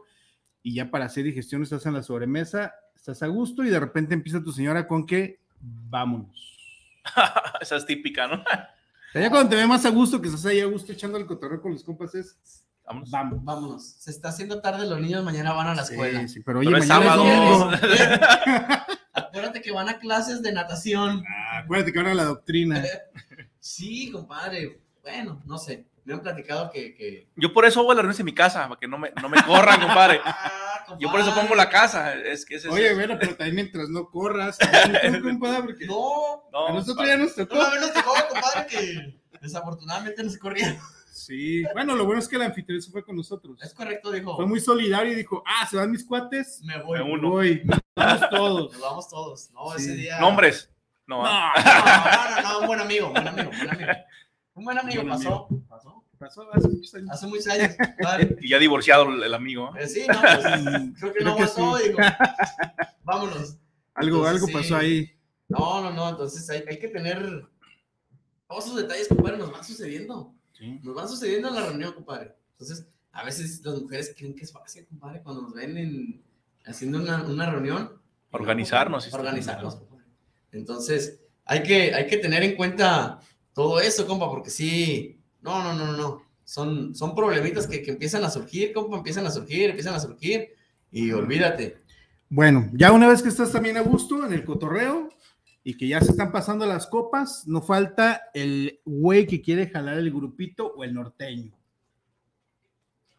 [0.62, 4.14] y ya para hacer digestión estás en la sobremesa, estás a gusto y de repente
[4.14, 6.56] empieza tu señora con que vámonos.
[7.60, 8.44] Esa es típica, ¿no?
[9.12, 11.60] Ya cuando te ve más a gusto, que estás ahí a gusto echando el cotorreo
[11.60, 12.38] con los compas, es
[12.86, 13.10] Vámonos.
[13.10, 13.44] vamos.
[13.44, 13.84] Vámonos.
[13.86, 16.20] Se está haciendo tarde, los niños mañana van a la escuela.
[16.22, 17.24] Sí, sí, pero oye, Pero es mañana es sábado.
[17.70, 17.70] domingo.
[19.14, 21.24] Acuérdate que van a clases de natación.
[21.28, 22.82] Ah, acuérdate que ahora la doctrina.
[23.64, 24.80] Sí, compadre.
[25.02, 25.84] Bueno, no sé.
[26.04, 26.94] Me han platicado que.
[26.94, 27.28] que...
[27.36, 29.42] Yo por eso hago las reuniones en mi casa, para que no me, no me
[29.44, 30.20] corran, compadre.
[30.84, 32.12] Ah, Yo por eso pongo la casa.
[32.14, 34.58] Es que ese es- Oye, bueno, pero también mientras no corras,
[35.12, 37.54] no, compadre, porque No, No, a nosotros ya nos tocó.
[37.54, 40.76] una vez nos tocó, compadre, que desafortunadamente nos corrieron.
[41.12, 43.62] Sí, bueno, lo bueno es que el anfitrión se fue con nosotros.
[43.62, 44.34] Es correcto, dijo.
[44.34, 46.98] Fue muy solidario y dijo, ah, se van mis cuates, Me voy.
[46.98, 47.30] Me uno.
[47.30, 47.62] voy,
[47.94, 48.72] vamos todos.
[48.72, 49.50] Nos vamos todos.
[49.52, 49.84] No, Sí.
[49.84, 50.18] ese día.
[50.18, 50.68] Nombres.
[51.06, 51.52] No, No, ah.
[52.34, 53.92] no, no, no, un buen amigo, buen amigo, buen amigo.
[54.54, 55.48] Un buen amigo Buen pasó.
[55.68, 56.04] Pasó.
[56.18, 57.10] Pasó hace muchos años.
[57.10, 57.74] Hace muchos años.
[58.40, 59.74] y ya divorciado el, amigo.
[59.76, 59.84] ¿eh?
[59.84, 60.44] Eh, sí, no, pues,
[60.98, 61.88] creo que Creo no que aguantó sí.
[61.88, 61.98] digo,
[63.04, 63.56] vámonos.
[63.94, 64.52] Algo, Entonces, algo sí.
[64.52, 65.10] pasó ahí.
[65.48, 67.44] No, no, no, entonces hay, hay que tener
[68.46, 70.34] todos esos detalles, compadre, nos van sucediendo.
[70.82, 72.36] Nos van sucediendo en la reunión, compadre.
[72.52, 76.22] Entonces, a veces las mujeres creen que es fácil, compadre, cuando nos ven en,
[76.64, 78.00] haciendo una, una reunión.
[78.30, 80.04] Organizarnos, compadre, Organizarnos, compadre.
[80.52, 83.18] Entonces, hay que, hay que tener en cuenta
[83.52, 86.22] todo eso, compa, porque sí, no, no, no, no.
[86.44, 90.48] Son, son problemitas que, que empiezan a surgir, compa, empiezan a surgir, empiezan a surgir,
[90.90, 91.78] y olvídate.
[92.28, 95.08] Bueno, ya una vez que estás también a gusto en el cotorreo
[95.64, 99.98] y que ya se están pasando las copas, no falta el güey que quiere jalar
[99.98, 101.52] el grupito o el norteño.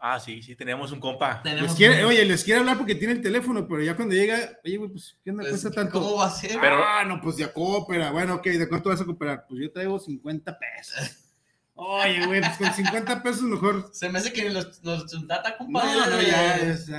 [0.06, 1.36] Ah, sí, sí, tenemos un compa.
[1.36, 4.14] Les Tenemos quiere, un- oye, les quiere hablar porque tiene el teléfono, pero ya cuando
[4.14, 4.36] llega,
[4.66, 5.44] oye, güey, pues, ¿qué onda?
[5.44, 6.02] pues, Cuesta tanto.
[6.02, 6.58] ¿Cómo va a ser?
[6.60, 8.12] Pero- ah, no, pues ya coopera.
[8.12, 9.46] Bueno, ok, ¿de cuánto vas a cooperar?
[9.48, 10.96] Pues yo traigo 50 pesos.
[11.76, 13.90] Oye, güey, pues con 50 pesos mejor.
[13.94, 15.98] Se me hace que nos, nos chuntata, compadre.
[16.02, 16.92] No, no, ya, es,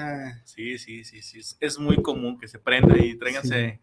[0.47, 1.40] Sí, sí, sí, sí.
[1.40, 3.81] es- Es muy común que se prenda y tráiganse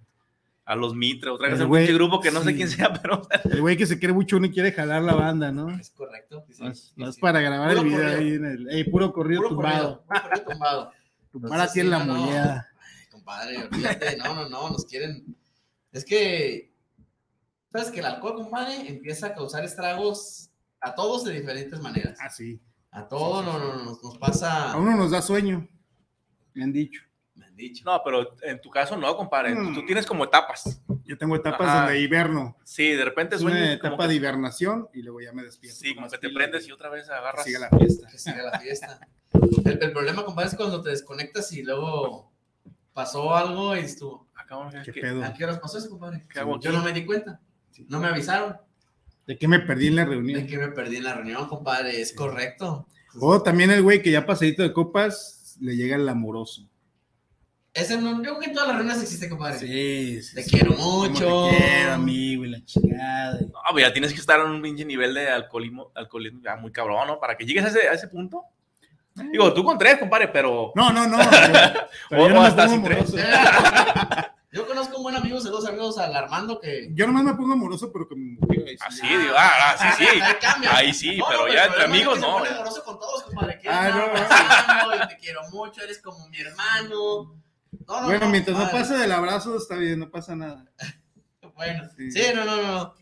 [0.71, 2.93] a los Mitre o tráiganse El un güey, pinche grupo que no sé quién sea,
[2.93, 5.69] pero el güey que se quiere mucho uno y quiere jalar la banda, ¿no?
[5.69, 6.45] Es correcto.
[6.47, 7.19] sí, sí, más sí.
[7.21, 8.19] para grabar Puro el video corrido.
[8.19, 8.69] ahí en el.
[8.69, 10.03] ey, puro corrido Puro tumbado.
[10.05, 10.91] corrido, puro corrido tumbado.
[11.31, 12.23] Tumbar así en la no, no.
[12.25, 12.61] Ay,
[13.09, 14.17] compadre, olvídate.
[14.17, 15.35] No, no, no, nos quieren.
[15.91, 16.73] Es que,
[17.71, 22.17] ¿sabes que el alcohol, compadre, empieza a causar estragos a todos de diferentes maneras?
[22.21, 22.61] Ah, sí.
[22.91, 24.71] A todos no, no, no, nos, nos pasa.
[24.71, 25.67] A uno nos da sueño.
[26.53, 27.01] Me han dicho.
[27.69, 27.83] Dicho.
[27.85, 29.53] no, pero en tu caso no, compadre.
[29.55, 29.73] Mm.
[29.75, 30.81] Tú tienes como etapas.
[31.05, 31.81] Yo tengo etapas Ajá.
[31.85, 32.57] donde hiberno.
[32.63, 33.57] Sí, de repente Es sueño.
[33.57, 35.79] una como etapa que- de hibernación y luego ya me despierto.
[35.79, 37.43] Sí, como que te pila prendes y otra vez agarras.
[37.45, 38.07] Sigue la fiesta.
[38.07, 38.99] Que siga la fiesta.
[39.65, 42.31] El, el problema, compadre, es cuando te desconectas y luego
[42.93, 44.27] pasó algo y estuvo.
[44.35, 45.23] Ah, cabrón, ¿Qué ¿qué- pedo?
[45.23, 46.25] ¿A qué horas pasó eso, compadre?
[46.29, 47.39] ¿Qué hago Yo no me di cuenta.
[47.87, 48.57] No me avisaron.
[49.27, 50.47] ¿De qué me perdí en la De reunión?
[50.47, 52.01] que me perdí en la reunión, compadre.
[52.01, 52.87] Es correcto.
[53.19, 56.67] O también el güey que ya pasadito de copas le llega el amoroso.
[57.73, 59.59] Ese no, yo creo que en todas las reuniones existe, compadre.
[59.59, 60.35] Sí, sí.
[60.35, 60.49] Te sí.
[60.51, 61.47] quiero Cómo mucho.
[61.49, 63.39] Te quiero, amigo, y la chingada.
[63.39, 66.71] No, pues ya tienes que estar en un pinche nivel de alcoholismo, alcoholismo ya muy
[66.71, 67.19] cabrón, ¿no?
[67.19, 68.43] Para que llegues a ese, a ese punto.
[69.15, 70.71] Digo, tú con tres, compadre, pero.
[70.75, 71.17] No, no, no.
[71.29, 73.13] Pero, pero O- yo no me hasta sin tres.
[74.53, 76.89] Yo conozco un buen amigo, saludos amigos al Armando que.
[76.93, 78.05] Yo nomás me pongo amoroso, pero
[78.67, 78.77] ahí sí.
[78.85, 80.19] Así, digo, ah, ah, sí, sí.
[80.69, 82.37] Ahí sí, No, pero no, ya el entre amigos que no.
[82.39, 83.59] amoroso con todos, compadre.
[83.61, 84.91] que Ah, no, no, te no.
[84.91, 87.33] amo y te quiero mucho, eres como mi hermano.
[87.91, 90.65] No, no, Bueno, mientras no pase del abrazo, está bien, no pasa nada.
[91.55, 92.11] Bueno, Sí.
[92.11, 92.21] sí.
[92.33, 92.93] no, no, no.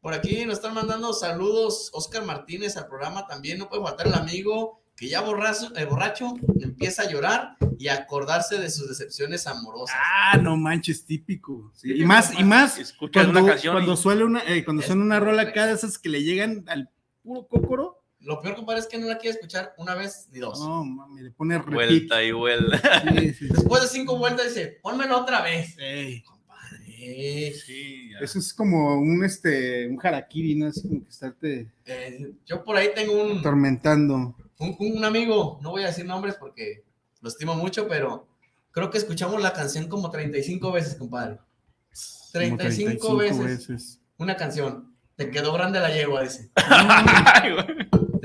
[0.00, 3.58] Por aquí nos están mandando saludos Oscar Martínez al programa también.
[3.58, 7.94] No puede faltar el amigo que ya borracho, eh, borracho empieza a llorar y a
[7.94, 9.94] acordarse de sus decepciones amorosas.
[10.00, 11.70] Ah, no manches, típico.
[11.74, 13.72] Sí, Y más, y más Escuchas cuando, una canción.
[13.72, 15.60] y- cuando suele una, eh, cuando suena una rola correcto.
[15.60, 16.88] acá de esas que le llegan al
[17.22, 17.97] puro cócoro.
[18.28, 20.60] Lo peor, compadre, es que no la quiere escuchar una vez ni dos.
[20.60, 21.74] No, mami, le pone repeat.
[21.74, 23.00] Vuelta y vuelta.
[23.00, 23.48] Sí, sí, sí.
[23.50, 25.74] Después de cinco vueltas dice, pónmelo otra vez.
[25.78, 28.18] Ey, Compadre, Sí, ya.
[28.18, 30.68] Eso es como un este un harakiri, ¿no?
[30.68, 34.36] Es como que estarte eh, yo por ahí tengo un, atormentando.
[34.58, 36.84] un, un amigo, no voy a decir nombres porque
[37.22, 38.28] lo estimo mucho, pero
[38.72, 41.38] creo que escuchamos la canción como 35 veces, compadre.
[41.38, 44.94] Como 35, veces, una canción.
[45.16, 46.50] Te quedó grande la yegua, dice.
[46.56, 47.52] Ay,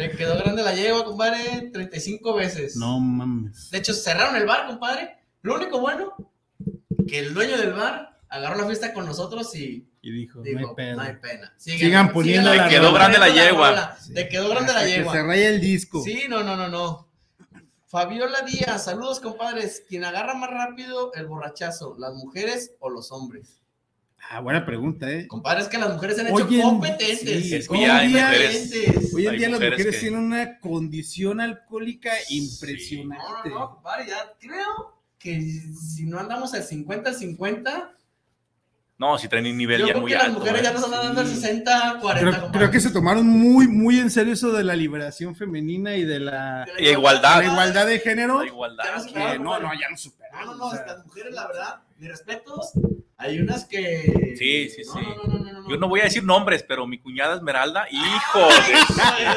[0.10, 2.76] Te quedó grande la yegua, compadre, 35 veces.
[2.76, 3.70] No mames.
[3.72, 5.18] De hecho, cerraron el bar, compadre.
[5.42, 6.14] Lo único bueno,
[7.08, 10.68] que el dueño del bar agarró la fiesta con nosotros y Y dijo, dijo, no
[10.70, 10.96] hay pedo.
[10.96, 11.54] no hay pena.
[11.58, 13.00] Sigan poniendo sigan la Te quedó rola.
[13.00, 13.98] grande la poniendo yegua.
[14.14, 15.14] Te quedó grande la yegua.
[15.14, 16.02] se raya el disco.
[16.04, 17.10] Sí, no, no, no, no.
[17.88, 19.84] Fabiola Díaz, saludos, compadres.
[19.88, 23.62] ¿Quién agarra más rápido el borrachazo, las mujeres o los hombres?
[24.30, 25.28] Ah, buena pregunta, ¿eh?
[25.28, 27.20] Compadres, que las mujeres se han hecho competentes.
[27.20, 29.14] sí, Es que ya hay mujeres- competentes.
[29.14, 33.50] Hoy en Hay día las mujeres mujeres que- tienen una condición alcohólica No, impresionante.
[33.50, 35.40] no, no, compadre, ya creo que
[35.80, 37.92] si no andamos al 50 al 50,
[38.98, 40.40] No, si traen un nivel yo ya creo muy que las alto.
[40.40, 40.74] mujeres güey.
[40.74, 41.36] ya nos andan dando al Sí.
[41.36, 42.20] 60 40.
[42.30, 42.60] Creo, compadre.
[42.60, 46.20] creo que se tomaron muy, muy en serio eso de la liberación femenina y de
[46.20, 47.40] la, De Y igualdad.
[47.40, 48.40] la igualdad de género.
[48.42, 48.84] La igualdad.
[48.96, 49.64] No que Claro, no, compadre.
[49.68, 50.46] no, ya no No, superaron.
[50.46, 52.72] no, no, o sea, las mujeres, la verdad, mis respetos,
[53.24, 54.36] hay unas que...
[54.38, 55.00] Sí, sí, No, sí.
[55.02, 55.70] No, no, no, no, no.
[55.70, 58.74] Yo no voy a decir nombres, pero mi cuñada Esmeralda, hijo de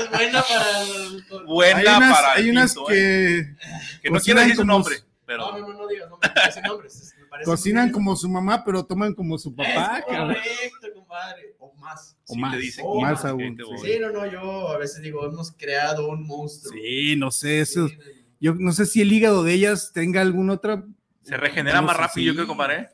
[0.03, 0.83] Es buena para...
[0.83, 2.95] el- buena hay unas, para el hay unas pinto, ¿eh?
[2.95, 3.57] que
[4.03, 6.43] que no quiero cocinan decir su nombre, No, pero no, no, no digas nombres, no
[6.43, 7.15] digas nombres.
[7.21, 9.99] me parece cocinan como su mamá, pero toman como su papá.
[9.99, 10.35] Es cabrón.
[10.35, 11.57] correcto, compadre.
[11.59, 12.17] O más.
[12.27, 13.57] O sí más, te dicen o más que aún.
[13.83, 13.99] sí.
[14.01, 16.73] no, no, yo a veces digo, hemos creado un monstruo.
[16.75, 17.89] Sí, no sé, eso.
[17.89, 17.97] Sí.
[18.41, 20.85] Yo no sé si el hígado de ellas tenga alguna otra.
[21.23, 22.25] se regenera No más rápido, sí.
[22.27, 22.89] yo creo, compadre.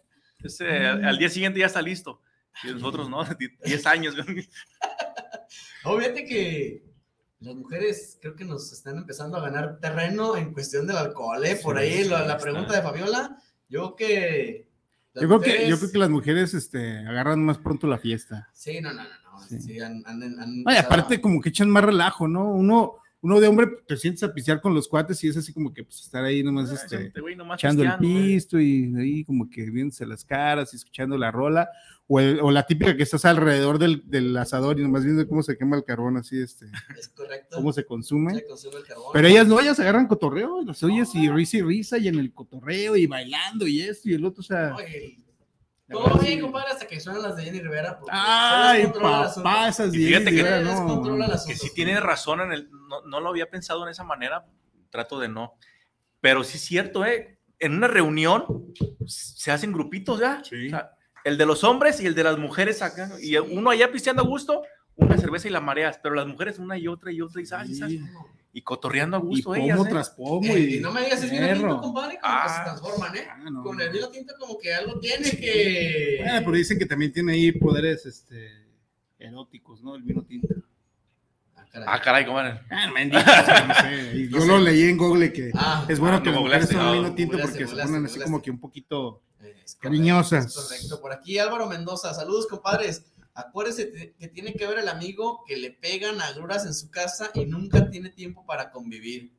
[0.45, 2.21] Ese, al, al día siguiente ya está listo.
[2.65, 3.25] Y nosotros, ¿no?
[3.65, 4.15] 10 años.
[5.83, 6.85] fíjate que
[7.41, 11.57] las mujeres creo que nos están empezando a ganar terreno en cuestión del alcohol, ¿eh?
[11.63, 13.37] Por Sí, ahí sí, la, la pregunta de Fabiola,
[13.69, 14.69] yo que...
[15.15, 18.49] Yo creo que, yo mujeres- creo que las mujeres este, agarran más pronto la fiesta.
[18.55, 19.41] Sí, no, no, no, no.
[19.47, 19.61] Sí.
[19.61, 22.51] Sí, han, han- han Ay, aparte, como que echan más relajo, ¿no?
[22.51, 25.73] Uno, uno de hombre te sientes a pistear con los cuates y es así como
[25.73, 29.71] que pues, estar ahí nomás este, Este nomás echando el pisto y ahí como que
[29.71, 31.69] viéndose las caras y escuchando la rola.
[32.09, 35.43] O, el- o la típica que estás alrededor del, del asador y nomás viendo cómo
[35.43, 36.67] se quema el carbón, así, este,
[36.99, 37.57] Es correcto.
[37.57, 38.35] cómo se consume.
[38.35, 39.07] Se consume el carbón.
[39.15, 42.19] Pero ellas no, ellas agarran cotorreo, y las oyes y risa y risa y en
[42.19, 44.75] el cotorreo y bailando y esto y el otro, o sea.
[45.93, 46.41] Todo bien, sí.
[46.41, 47.99] compadre, hasta que suenan las de Jenny Rivera.
[47.99, 51.03] porque Ay, papá, esas Y diez, fíjate que verdad, se no.
[51.03, 51.55] Que asunto.
[51.55, 52.71] sí tiene razón en el.
[52.71, 54.45] No, no lo había pensado en esa manera.
[54.91, 55.55] Trato de no.
[56.21, 57.39] Pero sí es cierto, ¿eh?
[57.59, 58.75] En una reunión
[59.07, 60.43] se hacen grupitos ya.
[60.45, 60.67] Sí.
[60.67, 60.93] O sea,
[61.25, 63.11] el de los hombres y el de las mujeres acá.
[63.21, 64.63] Y uno allá pisteando a gusto,
[64.97, 65.99] una cerveza y la mareas.
[66.03, 67.79] Pero las mujeres una y otra y otra y, ¿sabes?
[67.79, 67.97] Sí.
[67.97, 68.01] y
[68.61, 69.81] cotorreando a Y gusto pomo ellas.
[69.81, 69.89] ¿eh?
[69.89, 70.45] tras pomo.
[70.55, 72.65] Eh, y, y no me digas, es vino tinto, compadre, como que se Ah.
[72.65, 73.27] transforman, ¿eh?
[73.31, 76.17] Ah, no, Con el vino tinto como que algo tiene que...
[76.23, 78.51] Bueno, pero dicen que también tiene ahí poderes este,
[79.19, 79.95] eróticos, ¿no?
[79.97, 80.49] El vino tinto.
[81.57, 81.89] Ah, caray.
[81.91, 82.61] Ah, caray, comadre.
[82.71, 84.47] Ah, me han dicho, o sea, no sé, y No Yo sé.
[84.49, 87.15] lo leí en Google que Ah, es bueno ah, que las mujeres tomen no, vino
[87.15, 89.23] tinto porque se ponen así como que un poquito.
[89.39, 90.55] Correcto, Cariñosas.
[90.55, 91.01] correcto.
[91.01, 93.07] Por aquí Álvaro Mendoza, saludos compadres.
[93.35, 97.47] Acuérdese que tiene que ver el amigo que le pegan agruras en su casa y
[97.47, 99.33] nunca tiene tiempo para convivir.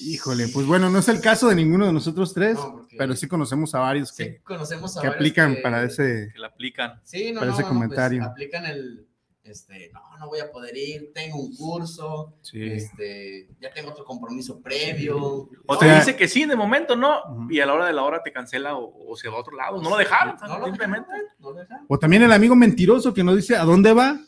[0.00, 3.16] Híjole, pues bueno, no es el caso de ninguno de nosotros tres, No, porque- pero
[3.16, 6.28] sí conocemos a varios Sí, que, conocemos a que varios aplican que- para ese.
[6.32, 7.00] Que la aplican.
[7.04, 8.24] Sí, no, para no, ese no, pues, comentario.
[8.24, 9.07] aplican el,
[9.50, 12.62] este, no, no voy a poder ir, tengo un curso, Sí.
[12.62, 15.16] este, ya tengo otro compromiso previo.
[15.18, 17.92] O No, te sea- dice que sí, de momento no, y a la hora de
[17.92, 19.80] la hora te cancela o, o se va a otro lado.
[19.82, 21.08] No lo dejaron, no lo simplemente.
[21.10, 21.86] dejaron, no lo dejaron.
[21.88, 24.18] O también el amigo mentiroso que no dice a dónde va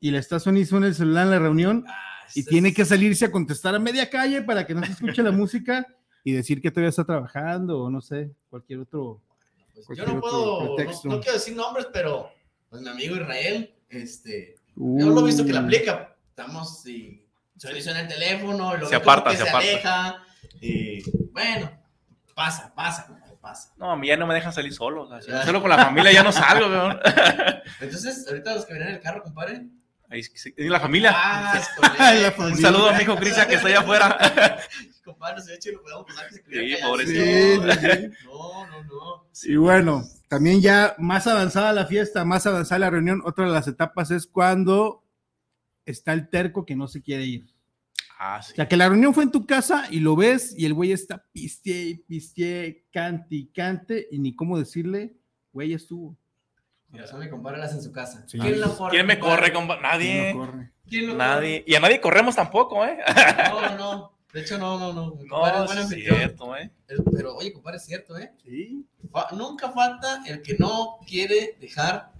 [0.00, 3.24] y le está sonando en el celular en la reunión Ah, y tiene que salirse
[3.26, 5.86] a contestar a media calle para que no se escuche la música
[6.24, 9.20] y decir que todavía está trabajando o no sé, cualquier otro.
[9.86, 12.28] pues, yo no otro puedo, no quiero decir nombres, pero
[12.68, 17.26] pues, mi amigo Israel, este, yo lo he visto que la Uh, aplica, estamos y
[17.56, 19.68] se le suena el teléfono, lo Se aparta, que se se, aparta.
[19.68, 20.24] aleja,
[20.60, 21.70] y bueno,
[22.34, 23.72] pasa, pasa, compadre, pasa.
[23.76, 25.02] No, a mí ya no me dejan salir solo.
[25.02, 26.98] o sea, si no solo con la familia ya no salgo, weón.
[27.80, 29.66] Entonces, ahorita los que vienen en el carro, compadre.
[30.10, 30.22] Ahí
[30.56, 31.12] y la familia.
[31.14, 31.62] Ah.
[32.38, 34.18] Un saludo a mi hijo Cristian que está allá afuera.
[35.04, 37.72] Compadre, se echa y lo podemos pasar que se Sí, pobrecito.
[37.72, 38.26] Sí, sí, sí.
[38.26, 39.24] No, no, no.
[39.44, 43.68] Y bueno, también ya más avanzada la fiesta, más avanzada la reunión, otra de las
[43.68, 45.04] etapas es cuando
[45.86, 47.46] está el terco que no se quiere ir.
[48.18, 48.52] Ah, sí.
[48.52, 50.90] O sea, que la reunión fue en tu casa y lo ves y el güey
[50.90, 55.14] está piste piste, cante y cante y ni cómo decirle,
[55.52, 56.18] güey, ya estuvo.
[56.92, 58.24] Mira, eso mi compadre la hace en su casa.
[58.26, 58.38] Sí.
[58.38, 58.90] ¿Quién corre?
[58.90, 59.52] ¿Quién me compadre?
[59.52, 59.76] corre, compa?
[59.78, 60.34] Y Nadie.
[60.34, 60.70] no corre.
[60.88, 61.64] ¿Quién lo Nadie.
[61.66, 62.98] Y a nadie corremos tampoco, ¿eh?
[63.50, 63.68] corre?
[63.70, 64.12] No, no.
[64.32, 65.14] De hecho, no, no, no.
[65.16, 66.70] Mi No, compadre es cierto, ¿eh?
[67.16, 68.32] Pero, oye, compadre, es cierto, ¿eh?
[68.44, 68.84] Sí.
[69.10, 72.12] Fa- nunca falta el que no quiere dejar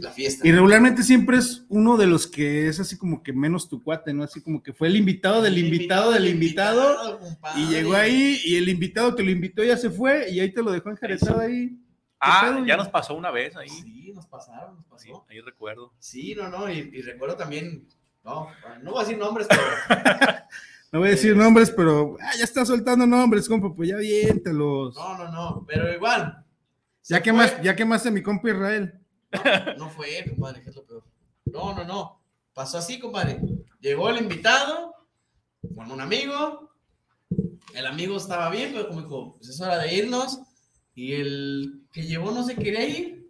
[0.00, 0.46] la fiesta.
[0.48, 4.14] Y regularmente siempre es uno de los que es así como que menos tu cuate,
[4.14, 4.24] ¿no?
[4.24, 7.18] Así como que fue el invitado del invitado del invitado.
[7.18, 7.60] compadre.
[7.60, 10.62] Y llegó ahí y el invitado que lo invitó ya se fue y ahí te
[10.62, 11.76] lo dejó enjarezado ahí.
[12.20, 13.68] Ah, pedo, ya nos pasó una vez ahí.
[13.68, 15.26] Sí, nos pasaron, nos Sí, pasó.
[15.28, 15.92] ahí recuerdo.
[15.98, 17.86] Sí, no, no, y, y recuerdo también,
[18.24, 18.48] no,
[18.82, 19.62] no voy a decir nombres, pero
[20.92, 24.94] No voy a decir nombres, pero ah, ya está soltando nombres, compa, pues ya aviéntalos.
[24.94, 26.44] no, no, no, pero igual.
[27.08, 28.98] Ya que más, ya quemaste a mi compa Israel.
[29.76, 31.04] No fue él, compadre, que es lo peor.
[31.44, 32.22] No, no, no.
[32.54, 33.40] Pasó así, compadre.
[33.80, 34.94] Llegó el invitado
[35.74, 36.70] con un amigo.
[37.74, 40.40] El amigo estaba bien, pero como dijo, pues es hora de irnos.
[40.96, 43.26] Y el que llevó no se quería ir.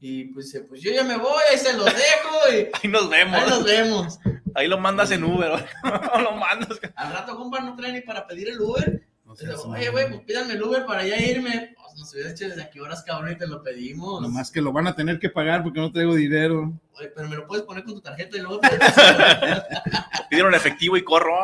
[0.00, 3.10] Y pues dice, pues yo ya me voy, ahí se los dejo y Ahí nos
[3.10, 3.38] vemos.
[3.38, 4.18] ahí nos vemos.
[4.54, 5.50] Ahí lo mandas en Uber.
[6.22, 6.80] lo mandas.
[6.96, 9.06] Al rato, compa, no trae ni para pedir el Uber.
[9.26, 11.74] No Oye, güey, pues pídanme el Uber para ya irme.
[11.76, 14.22] Pues nos hubieras hecho desde aquí horas, cabrón, y te lo pedimos.
[14.22, 16.72] Nomás que lo van a tener que pagar porque no traigo dinero.
[16.94, 18.60] Oye, pero me lo puedes poner con tu tarjeta y luego.
[20.30, 21.34] Pidieron efectivo y corro.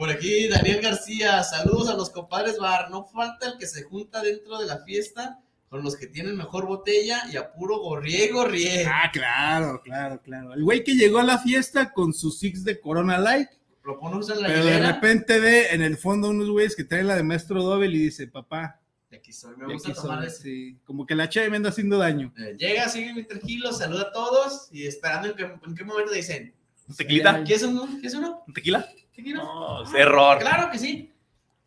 [0.00, 2.90] Por aquí, Daniel García, saludos a los compadres bar.
[2.90, 6.64] No falta el que se junta dentro de la fiesta con los que tienen mejor
[6.66, 8.86] botella y a puro gorrié, gorrié.
[8.86, 10.54] Ah, claro, claro, claro.
[10.54, 13.48] El güey que llegó a la fiesta con su six de Corona Light,
[13.84, 14.92] Lo ponemos en la pero de hilera.
[14.92, 18.26] repente ve en el fondo unos güeyes que traen la de maestro Doble y dice,
[18.26, 18.80] papá,
[19.12, 20.26] Y aquí soy, me de gusta tomar soy".
[20.28, 20.42] ese.
[20.42, 22.32] Sí, como que la cheve me anda haciendo daño.
[22.38, 26.10] Eh, llega, sigue muy tranquilo, saluda a todos y esperando en, que, en qué momento
[26.10, 26.54] dicen:
[26.88, 27.44] ¿Un tequilita?
[27.44, 27.86] ¿Quieres uno?
[28.00, 28.42] ¿Quieres uno?
[28.48, 28.88] ¿Un tequila?
[29.22, 29.42] ¿Tequila?
[29.42, 30.38] No, es error.
[30.38, 31.12] Claro que sí.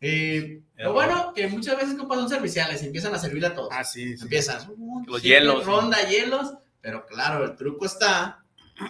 [0.00, 3.70] Eh, lo bueno que muchas veces compas son serviciales y empiezan a servir a todos.
[3.72, 4.22] Ah, sí, sí.
[4.24, 4.58] Empiezan.
[5.06, 5.64] Los sí, hielos.
[5.64, 8.40] Ronda hielos, pero claro, el truco está.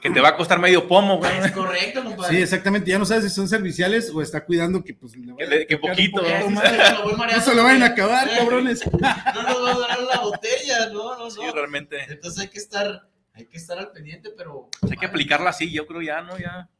[0.00, 1.30] Que te va a costar medio pomo, güey.
[1.38, 2.34] Es correcto, compadre.
[2.36, 2.90] Sí, exactamente.
[2.90, 6.22] Ya no sabes si son serviciales o está cuidando que pues le Que le- poquito,
[6.22, 8.80] poquito sí, sí, No se lo vayan a acabar, Eh, cabrones.
[9.34, 11.52] No nos va a durar la botella, no, no, Sí, no.
[11.52, 11.98] realmente.
[12.08, 14.70] Entonces hay que estar, hay que estar al pendiente, pero.
[14.80, 16.38] Pues hay que aplicarla así, yo creo ya, ¿no?
[16.38, 16.70] Ya.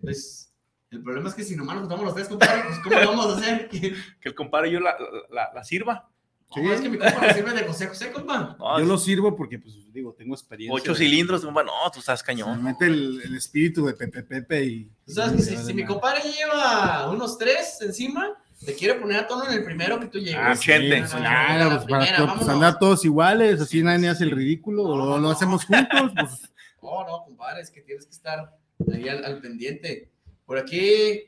[0.00, 0.47] Pues,
[0.90, 3.26] el problema es que si nomás nos juntamos los tres, compadre, pues ¿cómo lo vamos
[3.34, 3.68] a hacer?
[3.70, 4.96] Que- el compadre yo la,
[5.30, 6.08] la, la sirva.
[6.54, 6.62] Sí.
[6.62, 8.56] No, es que mi compa me sirve de José José, compa.
[8.58, 10.74] No, Yo lo sirvo porque, pues, digo, tengo experiencia.
[10.74, 11.62] ocho cilindros, compa.
[11.62, 12.62] No, tú estás Se cañón.
[12.62, 14.84] me mete el, el espíritu de Pepe Pepe y.
[15.06, 18.30] Tú sabes que si, se mi compadre lleva unos tres encima,
[18.64, 20.40] te quiere poner a tono en el primero que tú llegues.
[20.42, 21.06] Ah, chente.
[21.06, 24.24] Sí, claro, la pues, para primera, pues, andar todos iguales, así Sí, nadie sí, hace
[24.24, 25.30] el ridículo, No, o lo, no, lo no.
[25.30, 26.52] hacemos juntos, pues.
[26.82, 28.56] No, no, compadre, es que tienes que estar
[28.90, 30.10] ahí al, al pendiente.
[30.48, 31.24] Por aquí,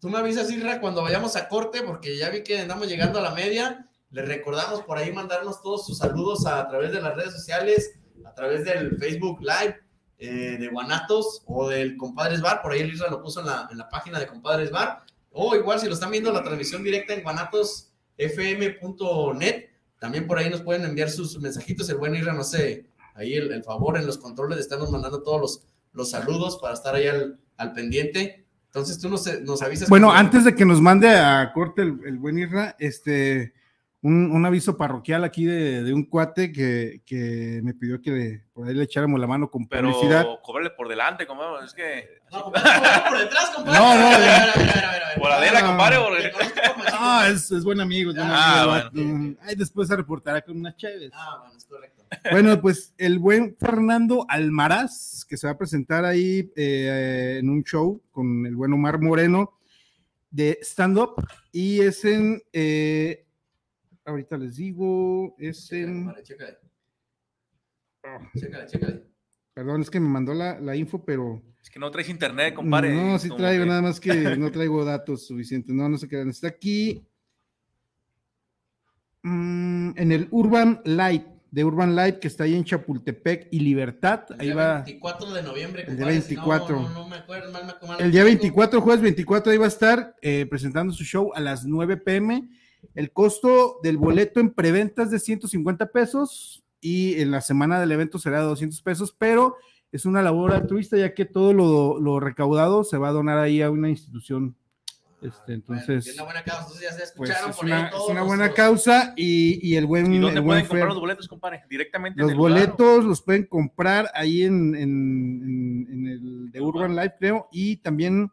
[0.00, 3.22] tú me avisas, Irra, cuando vayamos a corte, porque ya vi que andamos llegando a
[3.22, 3.86] la media.
[4.10, 8.32] Les recordamos por ahí mandarnos todos sus saludos a, través de las redes sociales, a
[8.32, 9.78] través del Facebook Live
[10.16, 12.62] eh, de Guanatos o del Compadres Bar.
[12.62, 15.02] Por ahí el Isra lo puso en la, en la página de Compadres Bar.
[15.32, 20.62] O igual, si lo están viendo la transmisión directa en guanatosfm.net, también por ahí nos
[20.62, 21.90] pueden enviar sus mensajitos.
[21.90, 25.40] El buen Isra, no sé, ahí el, favor en los controles de estarnos mandando todos
[25.42, 28.41] los, los saludos para estar ahí al, al pendiente.
[28.74, 29.88] Entonces tú nos, nos avisas.
[29.88, 33.52] Bueno, que- antes de que nos mande a corte el, el buen Irra, este,
[34.00, 38.44] un, un aviso parroquial aquí de, de un cuate que, que me pidió que le-
[38.54, 40.26] por ahí le echáramos la mano con Pero publicidad.
[40.42, 41.66] cobrarle por delante, compadre.
[41.66, 42.08] Es que.
[42.32, 42.70] No, compadre,
[43.10, 43.78] por detrás, compadre.
[43.78, 45.02] No, no, A ver, ver, ver.
[45.20, 45.66] Por adela, Ah.
[45.66, 45.96] compadre.
[46.94, 49.04] Ah, es, es buen amigo, es buen Ah, amigo.
[49.12, 49.36] bueno.
[49.42, 51.10] Ay, después se reportará con unas chaves.
[51.12, 52.02] Ah, bueno, es correcto.
[52.30, 57.64] Bueno, pues el buen Fernando Almaraz, que se va a presentar ahí eh, en un
[57.64, 59.58] show con el buen Omar Moreno
[60.30, 61.14] de stand-up,
[61.50, 63.24] y es en, eh,
[64.04, 66.58] ahorita les digo, es Chécale, en, compadre, chécale.
[68.38, 69.02] Chécale, chécale.
[69.54, 72.94] perdón, es que me mandó la, la info, pero Es que no traes internet, compadre.
[72.94, 76.20] no, sí traigo, que- nada más que no traigo datos suficientes, no, no sé qué,
[76.28, 77.06] está aquí,
[79.22, 84.24] mm, en el Urban Light, de Urban Light, que está ahí en Chapultepec y Libertad,
[84.30, 84.74] El ahí día va...
[84.76, 86.80] 24 de noviembre, El día compadre, si no, 24.
[86.80, 89.68] No, no, me acuerdo, mal mal El día me 24, jueves 24, ahí va a
[89.68, 92.48] estar eh, presentando su show a las 9 pm.
[92.94, 97.92] El costo del boleto en preventa es de 150 pesos y en la semana del
[97.92, 99.56] evento será de 200 pesos, pero
[99.92, 103.60] es una labor altruista ya que todo lo, lo recaudado se va a donar ahí
[103.60, 104.56] a una institución.
[105.22, 107.84] Este, entonces, es una buena causa, entonces ya se Pues escucharon es por ahí una,
[107.84, 110.44] es todos una los- buena los- causa y, y el buen, ¿Y dónde el pueden
[110.44, 111.62] buen comprar Fer- los boletos, compadre?
[111.70, 116.60] Directamente en los lugar, boletos los pueden comprar ahí en, en- en- en el de
[116.60, 118.30] Urban Life, creo, y también,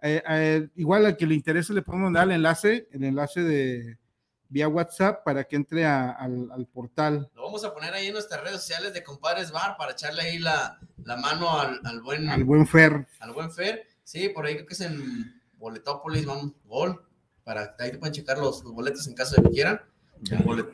[0.00, 3.98] eh, eh, igual al que le interese, le podemos dar el enlace, el enlace de
[4.48, 7.30] vía WhatsApp para que entre a- al, al portal.
[7.34, 10.38] Lo vamos a poner ahí en nuestras redes sociales de Compadres Bar para echarle ahí
[10.38, 13.06] la, la mano al, al buen Al buen Fer.
[13.20, 13.86] al buen Fer.
[14.04, 17.00] Sí, por ahí creo que es en Boletópolis, vamos, Gol.
[17.44, 19.80] Para ahí te pueden checar los, los boletos en caso de que quieran.
[20.44, 20.66] Bolet,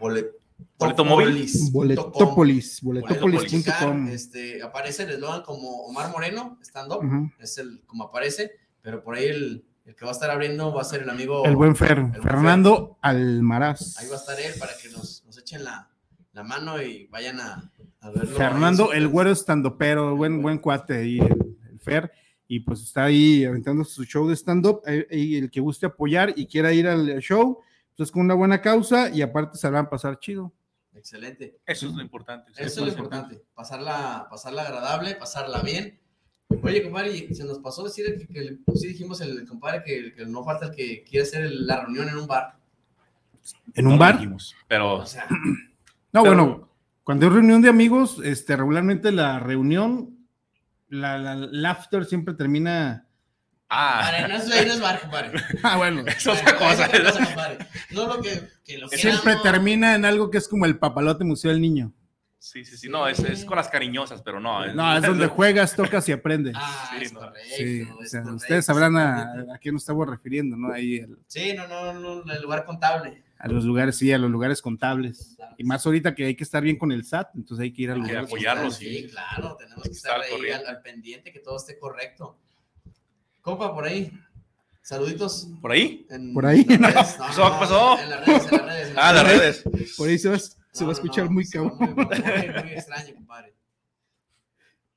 [0.00, 0.30] bolet-
[0.76, 1.46] Boleto móvil.
[1.46, 1.72] Topolis.com.
[1.72, 3.90] Boletopolis, boletopolis.com.
[3.90, 6.58] publicar, Este, aparece el eslogan como Omar Moreno,
[6.98, 7.30] Ujú.
[7.38, 10.82] es el como aparece, pero por ahí el, el que va a estar abriendo va
[10.82, 11.44] a ser el amigo.
[11.44, 13.98] El buen Fer, buen Fernando Almaraz.
[13.98, 15.88] Ahí va a estar él para que nos, nos echen la,
[16.32, 17.70] la mano y vayan a,
[18.00, 18.36] a verlo.
[18.36, 22.10] Fernando, el güero estando pero buen, buen cuate ahí, el, el Fer,
[22.48, 26.32] y pues está ahí aventando su show de stand-up, eh, y el que guste apoyar
[26.34, 27.60] y quiera ir al show,
[27.96, 30.52] pues con una buena causa y aparte se la van a pasar chido.
[30.94, 31.58] Excelente.
[31.66, 32.50] Eso es lo importante.
[32.56, 36.00] Eso es lo importante, pasarla, pasarla agradable, pasarla bien.
[36.62, 40.14] Oye, compadre, y se nos pasó decir que, que el- sí dijimos el compadre que,
[40.14, 42.58] que no falta el que quiere hacer el- la reunión en un bar.
[43.74, 44.14] ¿En No un lo bar?
[44.14, 45.26] dijimos, pero O sea,
[46.10, 46.68] No, Pero- bueno,
[47.04, 50.17] cuando hay reunión de amigos, este, regularmente la reunión,
[50.88, 53.06] la, la, el after siempre termina.
[53.68, 54.80] ah, no es, es.
[55.62, 56.04] Ah, bueno.
[56.06, 56.86] es otra cosa.
[56.86, 57.58] Es otra cosa, compadre.
[57.90, 59.42] No lo que, que lo Siempre queramos.
[59.42, 61.92] termina en algo que es como el papalote museo del niño.
[62.40, 62.88] Sí, sí, sí.
[62.88, 64.64] No, es, es con las cariñosas, pero no.
[64.72, 66.54] No, es donde juegas, tocas y aprendes.
[66.56, 67.20] Ah, Sí, es no.
[67.20, 67.48] correcto.
[67.56, 69.22] Sí, o es sea, correcto, ustedes sabrán a,
[69.54, 70.72] a qué nos estamos refiriendo, ¿no?
[70.72, 71.92] Ahí el- Sí, no, no,
[72.24, 73.24] no, el lugar contable.
[73.38, 75.36] A los lugares, sí, a los lugares contables.
[75.56, 77.90] Y más ahorita que hay que estar bien con el SAT, entonces hay que ir
[77.90, 78.30] a Hay los que lugares.
[78.30, 79.08] apoyarlos, Sí, sí.
[79.10, 82.36] claro, tenemos que Estar estar al ahí al, al pendiente, que todo esté correcto.
[83.42, 84.12] Compa, por ahí.
[84.82, 85.48] Saluditos.
[85.60, 86.06] ¿Por ahí?
[86.10, 86.86] en Por ahí, las no.
[86.88, 87.14] redes.
[87.16, 87.44] ¿Qué pasó?
[87.44, 87.98] ¿Qué pasó?
[88.00, 88.88] En las redes, en las redes.
[88.90, 89.64] en Ah, las redes.
[89.96, 91.76] Por ahí se va, se No, va a no, escuchar no, muy cabrón.
[91.78, 92.04] Muy, muy,
[92.64, 93.54] muy extraño, compadre.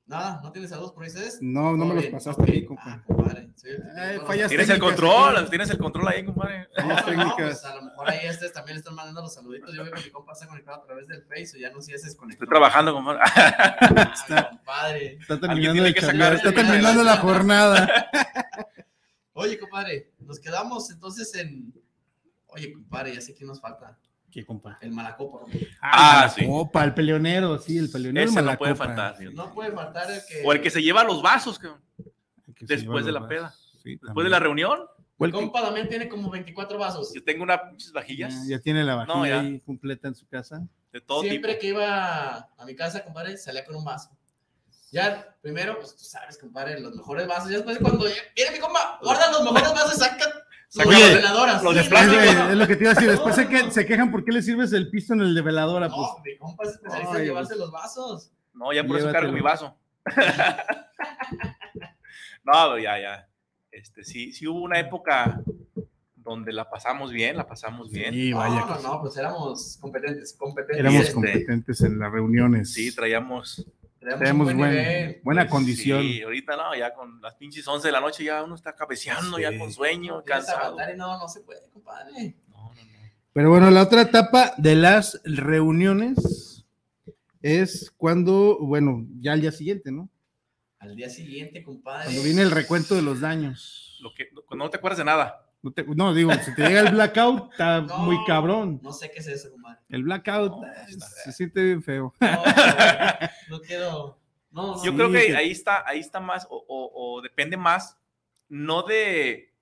[0.04, 1.38] Nada, ¿no tienes saludos por ahí ustedes?
[1.40, 2.48] No, no me los pasaste ok.
[2.48, 2.82] a mí, compa.
[2.86, 3.48] Ah, compadre.
[4.26, 6.68] fallas Tienes el control, tienes el control ahí, compadre.
[6.82, 7.34] No, técnicas.
[7.36, 9.72] pues a lo mejor ahí ustedes también están mandando los saluditos.
[9.74, 11.92] Yo veo que mi compa está conectado a través del Face o ya no sé
[11.92, 12.44] si se desconectó.
[12.44, 13.20] Estoy trabajando, compadre.
[13.24, 15.18] Ah, compadre.
[15.20, 18.10] Está terminando, de que sacar está terminando la jornada.
[19.34, 21.72] Oye, compadre, nos quedamos entonces en.
[22.48, 23.98] Oye, compadre, ya sé quién nos falta.
[24.32, 24.78] ¿Qué, compa?
[24.80, 25.40] El Malacopa.
[25.82, 26.46] Ah, la sí.
[26.46, 28.30] Copa, el peleonero, sí, el peleonero.
[28.30, 29.16] Ese no puede faltar.
[29.18, 29.26] sí.
[29.32, 30.42] No puede faltar el que.
[30.44, 31.82] O el que se lleva los vasos, cabrón.
[32.56, 33.50] El Después de la peda.
[33.82, 34.24] Sí, Después también.
[34.24, 34.80] de la reunión,
[35.18, 37.12] O el El que- compa también tiene como 24 vasos.
[37.14, 37.60] yo tengo unas
[37.92, 39.40] vajillas ya, ya tiene la vajilla No, ya.
[39.40, 40.62] ahí completa en su casa.
[40.92, 41.60] de todo Siempre tipo.
[41.60, 44.10] que iba a mi casa, compadre, salía con un vaso.
[44.90, 47.48] Ya, primero, pues tú sabes, compadre, los mejores vasos.
[47.50, 50.26] Ya después, cuando ya- viene mi compa, guarda los mejores vasos y saca
[50.74, 51.62] Los- de veladoras.
[51.62, 52.20] los de plástico.
[52.22, 53.10] Es, es lo que te iba a decir.
[53.10, 53.70] Después se, que- no.
[53.72, 55.88] se quejan por qué le sirves el pisto en el de veladora.
[55.88, 55.98] Pues.
[56.00, 58.30] No, mi compa es especialista en llevarse los vasos.
[58.54, 59.12] No, ya por eso Llévatelo.
[59.12, 59.76] cargo mi vaso.
[62.44, 63.28] no, ya, ya.
[63.70, 65.40] Este, sí, sí hubo una época
[66.14, 68.12] donde la pasamos bien, la pasamos bien.
[68.14, 68.60] Sí, No, vaya.
[68.66, 70.78] no, no, pues éramos competentes, competentes.
[70.78, 72.72] Éramos este- competentes en las reuniones.
[72.72, 73.66] Sí, traíamos.
[74.02, 76.02] Tenemos buen- buena pues, condición.
[76.02, 79.36] Sí, ahorita no, ya con las pinches 11 de la noche ya uno está cabeceando,
[79.36, 79.42] Sí.
[79.42, 80.76] ya con sueño, Quieres cansado.
[80.96, 82.36] no, no se puede, compadre.
[82.48, 82.80] No, no, no.
[83.32, 86.64] Pero bueno, la otra etapa de las reuniones
[87.40, 90.08] es cuando, bueno, ya al día siguiente, ¿no?
[90.78, 92.04] Al día siguiente, compadre.
[92.06, 93.98] Cuando viene el recuento de los daños.
[94.00, 95.46] Lo que, cuando no te acuerdas de nada.
[95.62, 98.80] No, te- no, digo, si te llega el blackout, está No, muy cabrón.
[98.82, 99.78] No sé qué es eso, compadre.
[99.88, 100.86] El blackout No, eh,
[101.24, 102.12] se siente bien feo.
[102.20, 102.42] No,
[103.48, 104.18] no quiero.
[104.50, 104.84] No, no.
[104.84, 107.96] Yo Sí, creo que que- ahí está, ahí está más, o, o- o depende más,
[108.48, 109.52] no de,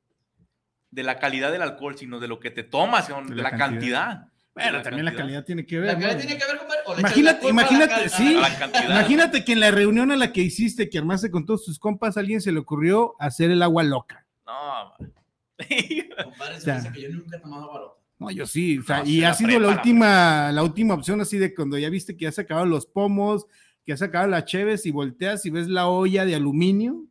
[0.91, 3.51] de la calidad del alcohol, sino de lo que te tomas, de, De la, la
[3.51, 3.69] cantidad.
[4.09, 4.27] cantidad.
[4.53, 6.01] Bueno, la también la calidad tiene que La ver.
[6.01, 6.19] cara ¿no?
[6.19, 6.81] tiene que ver, compadre.
[6.87, 8.37] o le Imagínate- imagínate, sí.
[8.89, 12.17] Imagínate que en la reunión a la que hiciste, que armaste con todos tus compas,
[12.17, 14.27] a alguien se le ocurrió hacer el agua loca.
[14.47, 15.13] No, man.
[16.25, 18.01] Compadre, O sea, dice que yo nunca he tomado agua loca.
[18.19, 20.95] No, yo sí, o sea, No, y se la ha sido la última, la última
[20.95, 23.47] opción así de cuando ya viste que ya se acabaron los pomos,
[23.85, 27.05] que ya se acabaron las cheves y volteas y ves la olla de aluminio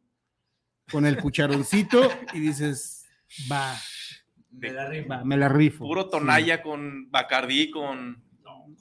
[0.91, 2.01] con el cucharoncito
[2.33, 3.07] y dices,
[3.51, 3.75] va,
[4.51, 5.09] Me la rifo.
[5.09, 5.79] va, me la rifo.
[5.85, 8.21] puro tonalla con Bacardí, con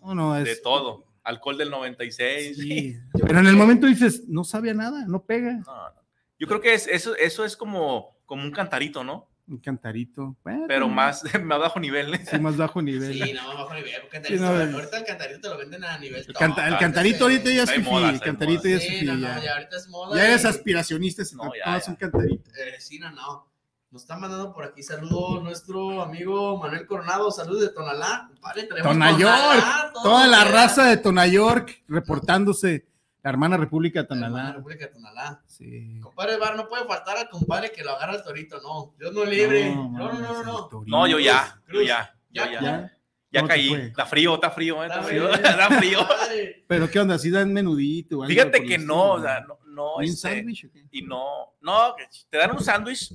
[0.03, 1.07] No, no, es, de todo.
[1.25, 2.57] Alcohol del 96.
[2.57, 2.97] sí.
[3.13, 5.53] Pero en el momento dices, no sabe a nada, no pega.
[5.53, 6.03] No, no.
[6.39, 9.29] Yo creo que es, eso, eso es como, como un cantarito, ¿no?
[9.49, 10.37] Un cantarito.
[10.45, 12.13] Bueno, Pero más, más bajo nivel.
[12.15, 12.25] ¿eh?
[12.31, 13.13] sí, más bajo nivel.
[13.15, 13.93] Sí, no, bajo nivel.
[14.03, 16.25] porque Sí, no, ahorita el cantarito te lo venden a nivel.
[16.27, 18.71] El, canta- el cantarito ahorita ya es moda, el cantarito moda.
[18.71, 19.43] ya es Sí, fifi, no, no, ya.
[19.43, 20.17] ya ahorita es moda.
[20.17, 21.91] Ya eres y- aspiracionista, si No, te ya, tomas ya.
[21.93, 22.51] un cantarito.
[22.51, 23.49] Eh, sí, no, no.
[23.91, 27.31] Nos está mandando por aquí saludos nuestro amigo Manuel Coronado.
[27.31, 28.31] Saludos de Tonalá.
[28.55, 32.87] Tenemos Tonayork, Toda la raza de Tonayork reportándose.
[33.23, 34.57] La hermana República de La hermana Tonalá.
[34.57, 35.43] República de Tonalá.
[35.47, 36.01] Sí.
[36.01, 38.95] Compadre Bar, no puede faltar al compadre que lo agarra el torito, no.
[38.99, 39.75] Dios no libre.
[39.75, 40.85] No, no, no, no.
[40.87, 41.07] no.
[41.07, 41.87] Yo ya, yo Cruz.
[41.87, 42.61] ya, yo Ya, ya.
[42.61, 42.99] Ya.
[43.31, 43.75] Ya ¿Cómo te caí.
[43.75, 45.31] Está frío, está frío, eh, está frío.
[45.31, 45.99] Está frío.
[46.67, 48.23] Pero qué onda, si dan menudito.
[48.25, 51.95] Fíjate que no, o sea, no, no, ¿Y un este, sándwich y no, no,
[52.31, 53.15] te dan un sándwich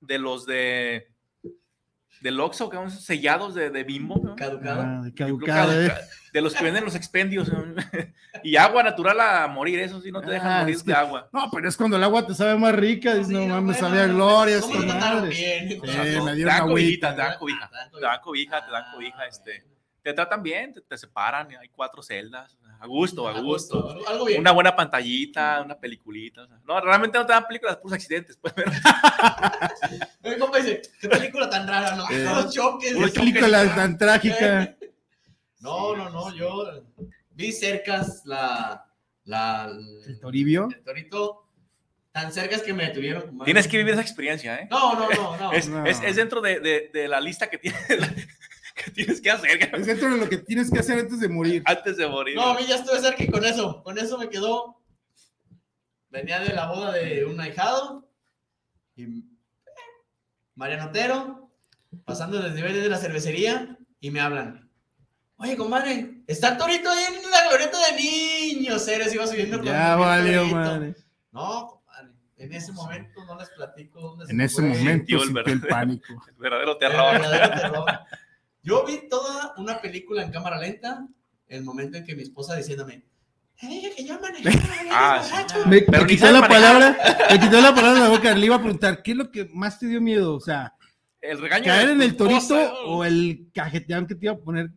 [0.00, 1.11] de los de,
[2.22, 4.20] del Oxxo, que son sellados de, de bimbo.
[4.22, 4.36] ¿no?
[4.36, 4.82] Caducado.
[4.82, 5.92] Ah, de caducado, eh.
[6.32, 7.52] De los que venden los expendios.
[7.52, 7.62] ¿no?
[8.42, 10.98] y agua natural a morir, eso sí, no te dejan Ah, morir es de que-
[10.98, 11.28] agua.
[11.32, 13.14] No, pero es cuando el agua te sabe más rica.
[13.14, 15.36] Dices, Sí, no mames, bueno, sabía gloria ¿cómo esta te trataron madre.
[15.36, 15.68] bien?
[15.68, 19.26] Sí, No, me te dan cobijita, te dan cobija, Te dan cobija, te dan cobija,
[19.26, 19.64] este,
[20.02, 23.90] te tratan bien, te, te separan, hay cuatro celdas, a gusto, a gusto.
[23.90, 24.40] Algo, algo bien.
[24.40, 26.42] Una buena pantallita, una peliculita.
[26.42, 28.36] o sea, no, realmente no te dan películas, puros accidentes.
[28.36, 28.70] Pues, pero-
[30.24, 32.08] Mi compa dice, qué película tan rara, ¿no?
[32.10, 32.92] Eh, Los choques.
[32.94, 33.74] Qué película choques.
[33.76, 34.76] tan trágica.
[35.60, 36.82] No, no, no, yo
[37.30, 38.84] vi cercas la,
[39.26, 39.70] la,
[40.08, 40.68] El Toribio.
[40.74, 41.46] el torito,
[42.10, 43.38] tan cercas que me detuvieron.
[43.44, 44.66] Tienes que vivir esa experiencia, ¿eh?
[44.68, 45.52] No, no, no, no.
[45.52, 45.86] Es, no.
[45.86, 47.80] es- es dentro de, de- de la lista que tienes,
[48.84, 51.62] que tienes que hacer Es dentro de lo que tienes que hacer antes de morir.
[51.66, 52.36] antes de morir.
[52.36, 54.80] No, a mí ya estuve cerca y con eso, con eso me quedó.
[56.10, 58.08] Venía de la boda de un ahijado
[58.94, 59.22] y eh,
[60.54, 61.50] Mariano Otero,
[62.04, 64.70] pasando desde nivel de la cervecería y me hablan.
[65.36, 68.86] Oye, compadre, está el torito ahí en la glorieta de niños.
[68.86, 70.94] Eres, iba subiendo con Ya el valió, madre.
[71.32, 74.64] No, compadre, en ese momento no les platico dónde se En ese fue.
[74.68, 76.24] momento sintió el el verdadero- pánico.
[76.28, 77.12] El verdadero El terror.
[77.12, 77.86] verdadero terror.
[78.62, 81.06] Yo vi toda una película en cámara lenta,
[81.48, 83.04] el momento en que mi esposa diciéndome,
[83.60, 84.56] "Te dije que yo manejaba,
[84.92, 85.30] Ah, sí.
[85.32, 85.66] borracho".
[85.68, 86.96] Me, quitó la palabra,
[87.30, 88.34] me quitó la palabra de la boca.
[88.34, 90.34] Le iba a preguntar, ¿qué es lo que más te dio miedo?
[90.34, 90.74] O sea,
[91.20, 91.64] El regaño.
[91.64, 92.54] caer en el torito
[92.86, 94.70] o el cajeteón que te iba a poner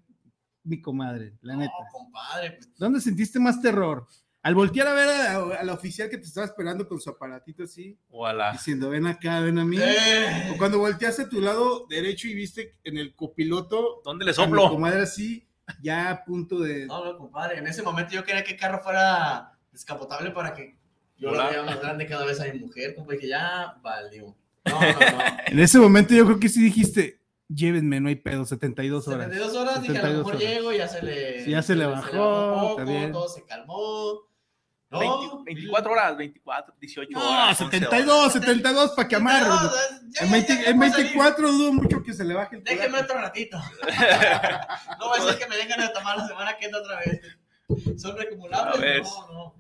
[0.64, 1.72] mi comadre, la neta.
[1.80, 4.08] No, compadre, pues, ¿Dónde sentiste más terror?
[4.46, 7.64] Al voltear a ver a, a la oficial que te estaba esperando con su aparatito
[7.64, 8.52] así, O a la.
[8.52, 9.76] diciendo, ven acá, ven a mí.
[9.82, 14.32] eh, O cuando volteaste a tu lado derecho y viste en el copiloto ¿Dónde le
[14.32, 14.70] a mi soplo?
[14.70, 15.48] comadre así,
[15.82, 16.86] ya a punto de...
[16.86, 20.78] no, no, compadre, en ese momento yo quería que el carro fuera descapotable para que
[21.18, 24.36] yo la vea más grande cada vez a mi mujer, como que ya valió.
[24.66, 25.18] No, no, no.
[25.48, 29.26] En ese momento yo creo que sí dijiste, llévenme, no hay pedo, 72 horas.
[29.32, 30.50] 72 horas, dije, a lo 72 mejor horas.
[30.54, 31.44] llego, ya se le...
[31.46, 34.22] Sí, ya se le bajó, poco, todo se calmó.
[34.90, 37.60] No, 20 24 horas, 24, 18 No, horas.
[37.62, 38.34] 11 72, horas.
[38.34, 39.48] 72 para que amarre.
[39.50, 39.70] No, ya-
[40.22, 41.06] En, ya- 20 ya en vamos a salir.
[41.08, 43.04] 24 dudo mucho que se le baje el Déjenme coraje.
[43.04, 43.58] otro ratito.
[45.00, 47.22] No va a ser que me vengan a tomar la semana que entra otra vez.
[48.02, 48.16] Son.
[48.16, 49.56] No, no.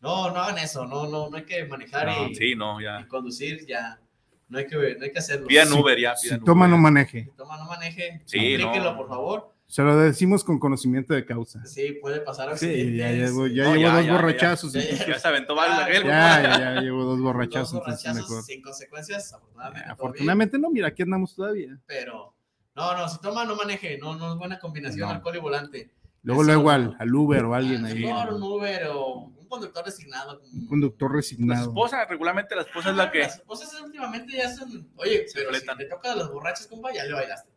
[0.00, 0.86] No, no hagan eso.
[0.86, 3.06] No, no, no hay que manejar No, y, sí, no, y ya.
[3.06, 4.00] conducir ya.
[4.48, 5.46] No hay que, no hay que hacerlo.
[5.46, 6.16] Pidan Si Uber ya.
[6.16, 7.28] Si toma, no maneje.
[7.36, 8.22] toma, no maneje.
[8.24, 8.96] Sí, Aplíquelo, no.
[8.96, 9.54] por favor.
[9.70, 11.64] Se lo decimos con conocimiento de causa.
[11.64, 14.72] Sí, puede pasar Sí, ya llevo, ya No, llevo ya, dos ya, borrachazos.
[14.72, 14.80] ya.
[15.06, 16.48] Ya se aventó varios Ya, Ya, compadre.
[16.48, 18.44] ya, ya llevo dos Dos borrachazos, entonces borrachazos mejor.
[18.44, 19.88] sin consecuencias, afortunadamente.
[19.90, 21.78] Afortunadamente no, mira, aquí andamos todavía.
[21.86, 22.34] pero
[22.74, 23.96] no, no, si toma, no maneje.
[23.98, 25.14] No, no es buena combinación No.
[25.14, 25.90] alcohol y volante.
[26.22, 28.04] Luego, Eso- luego al, al Uber o alguien ahí.
[28.04, 30.40] Mejor un Uber o un conductor designado.
[30.52, 31.68] Un conductor La resignado.
[31.68, 33.20] esposa, regularmente la esposa es la que.
[33.20, 34.88] Las esposas últimamente ya son.
[34.96, 37.49] Oye, Se pero si te toca a los borrachos, compa, ya le bailaste.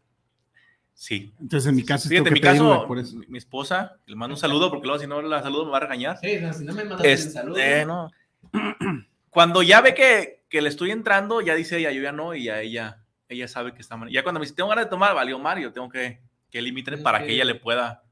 [0.94, 1.34] Sí.
[1.40, 3.16] Entonces en mi caso Fíjate, en mi caso, por eso.
[3.18, 5.78] mi, mi esposa, le mando un saludo porque luego si no la saludo me va
[5.78, 6.18] a regañar.
[6.20, 7.86] Sí, no, si no me mandas Este, un saludo.
[7.88, 8.12] no.
[9.30, 12.44] Cuando ya ve que, que le estoy entrando, ya dice ella, yo ya no, y
[12.46, 14.10] ya ella, ella sabe que está mal.
[14.12, 16.20] Ya cuando me dice, tengo ganas de tomar, valió Mario, tengo que,
[16.52, 18.04] que limitar para que ella le pueda,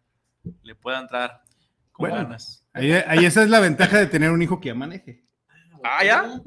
[0.64, 1.44] le pueda entrar
[1.92, 2.24] con Bueno.
[2.24, 2.66] ganas.
[2.74, 5.24] Ahí, ahí esa es la ventaja de tener un hijo que ya maneje.
[5.84, 6.42] Ah, ¿ya?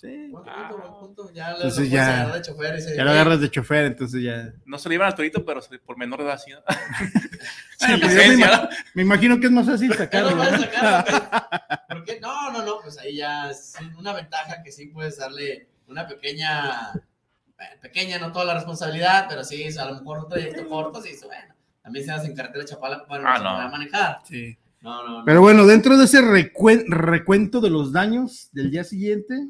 [0.00, 0.28] Sí.
[0.30, 1.32] buen punto, buen punto.
[1.34, 4.52] Ya, Entonces lo ya- de chofer Ya lo agarras de chofer, entonces ya.
[4.64, 6.52] No se le iban al torito, pero por menor de edad, sí,
[7.78, 10.36] pues me, licencia, imag- me imagino que es más fácil Ya lo sacarlo.
[10.36, 10.44] ¿no?
[10.58, 15.68] sacar, porque- no, no, no, pues ahí ya es una ventaja que sí puedes darle
[15.88, 20.68] una pequeña, bueno, pequeña, no toda la responsabilidad, pero sí, a lo mejor un trayecto
[20.68, 23.70] corto, sí, bueno, también se hace en carretera Chapala para Ah, no.
[23.70, 24.18] manejar.
[24.24, 24.56] Sí.
[24.80, 25.24] No, no, no.
[25.24, 29.48] Pero bueno, dentro de ese recuen- recuento de los daños del día siguiente,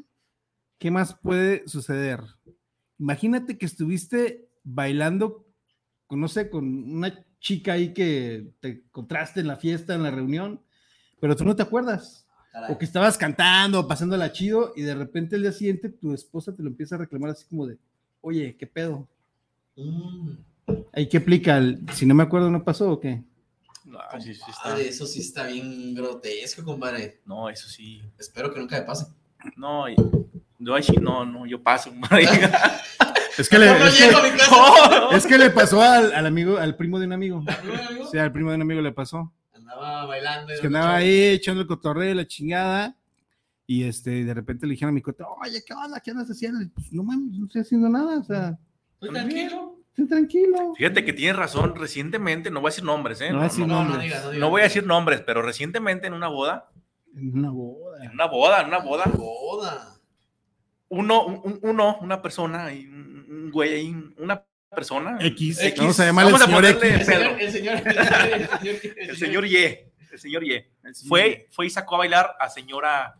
[0.79, 2.21] ¿qué más puede suceder?
[2.97, 5.45] Imagínate que estuviste bailando,
[6.07, 10.11] con, no sé, con una chica ahí que te encontraste en la fiesta, en la
[10.11, 10.61] reunión,
[11.19, 12.25] pero tú no te acuerdas.
[12.51, 12.73] Caray.
[12.73, 16.63] O que estabas cantando, pasándola chido, y de repente el día siguiente tu esposa te
[16.63, 17.77] lo empieza a reclamar así como de,
[18.21, 19.07] oye, ¿qué pedo?
[19.75, 20.31] Mm,
[20.93, 21.61] ¿Ahí qué aplica?
[21.93, 23.23] si no me acuerdo, ¿no pasó o qué?
[23.85, 24.79] No, sí, sí está.
[24.79, 27.21] eso sí está bien grotesco, compadre.
[27.25, 28.01] No, eso sí.
[28.17, 29.05] Espero que nunca me pase.
[29.55, 29.95] No, y-
[30.59, 31.91] yo ahí sí, no, no, yo paso.
[33.37, 37.13] Es que le, es que- es le pasó al, al amigo, al primo de un
[37.13, 37.41] amigo.
[37.41, 38.07] ¿No, amigo?
[38.11, 39.31] Sí, al primo de un amigo le pasó.
[39.53, 40.51] Andaba bailando.
[40.51, 42.97] Es que andaba ahí echando el cotorreo, la chingada.
[43.65, 46.01] Y este, de repente le dijeron a mi coto, oye, ¿qué onda?
[46.01, 46.59] ¿Qué andas haciendo?
[46.73, 48.19] Pues no mames, no estoy haciendo nada.
[48.19, 48.57] O sea,
[48.95, 49.75] Estoy tranquilo.
[49.91, 50.73] estoy tranquilo.
[50.75, 53.29] Fíjate que tienes razón, recientemente, no voy a decir nombres, ¿eh?
[53.29, 54.03] No voy a decir No, no nombres.
[54.03, 54.41] digas, no digas.
[54.41, 56.71] No voy a decir nombres, pero recientemente en una boda,
[57.15, 58.03] En una boda.
[58.03, 59.95] en una boda, en una boda, Boda.
[60.89, 65.17] Uno, un- uno, una persona, y un, un güey ahí, una persona.
[65.19, 65.59] X.
[65.61, 65.79] X.
[65.79, 67.07] Vamos a llamarle Vamos a señor ponerle X.
[67.07, 67.37] Pedro.
[67.37, 69.55] El señor, el señor, El señor Y.
[70.11, 70.65] El señor Y.
[71.07, 73.15] Fue, fue y sacó a bailar a señora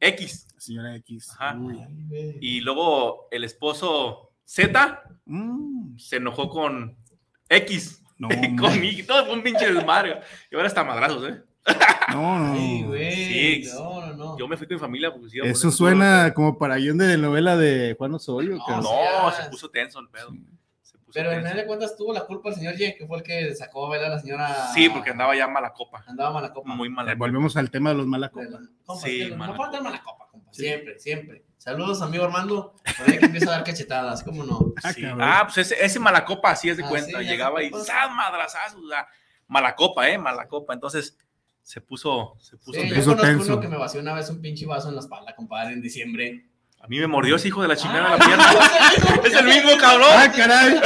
[0.00, 0.46] X.
[0.58, 1.30] Señora X.
[1.32, 1.58] Ajá.
[2.40, 6.98] Y luego el esposo Z Mm, se enojó con
[7.48, 8.02] X.
[8.18, 8.28] no,
[8.60, 9.06] Conmigo.
[9.06, 10.20] Todo fue un pinche desmadre.
[10.50, 11.42] Y ahora está madrazos, ¿eh?
[12.12, 12.52] No, no.
[12.54, 13.64] Ay, güey.
[13.64, 13.70] Sí.
[13.74, 14.38] No, no, no.
[14.38, 17.16] Yo me fui con mi familia porque sí Eso poner suena como para guion de
[17.16, 18.58] novela de Juan Osorio.
[18.68, 20.28] No, se puso tenso el pedo.
[20.82, 21.48] Se puso Pero en tenso.
[21.48, 23.88] final de cuentas tuvo la culpa el señor Y, que fue el que sacó a
[23.90, 24.54] bailar a la señora.
[24.74, 26.04] Sí, porque andaba ya mala copa.
[26.06, 26.68] Andaba mala copa.
[26.74, 28.48] Muy mala Eh, Volvemos al tema de los malacopas.
[28.84, 30.52] Compa, Sí, no mala falta mala copa, compa.
[30.52, 31.44] Siempre, siempre.
[31.56, 32.74] Saludos, amigo Armando.
[32.98, 34.74] Por ahí que empieza a dar cachetadas, ¿cómo no?
[34.84, 35.02] Ah, Sí.
[35.18, 37.22] Ah, pues ese, ese mala copa, así es de Ah, cuenta.
[37.22, 37.84] Llegaba y pasa.
[37.86, 38.84] ¡zas, madrazazos!
[38.84, 39.08] o sea,
[39.48, 40.18] mala copa, ¿eh?
[40.18, 40.74] Mala copa.
[40.74, 41.16] Entonces
[41.64, 42.94] se puso, se puso Sí, tenso.
[42.96, 43.52] yo conozco tenso.
[43.54, 46.46] uno que me vació una vez un pinche vaso en la espalda, compadre, en diciembre.
[46.80, 49.22] A mí me mordió ese hijo de la chingada Ah, la pierna.
[49.26, 50.08] es el mismo, cabrón.
[50.12, 50.78] Ah, caray.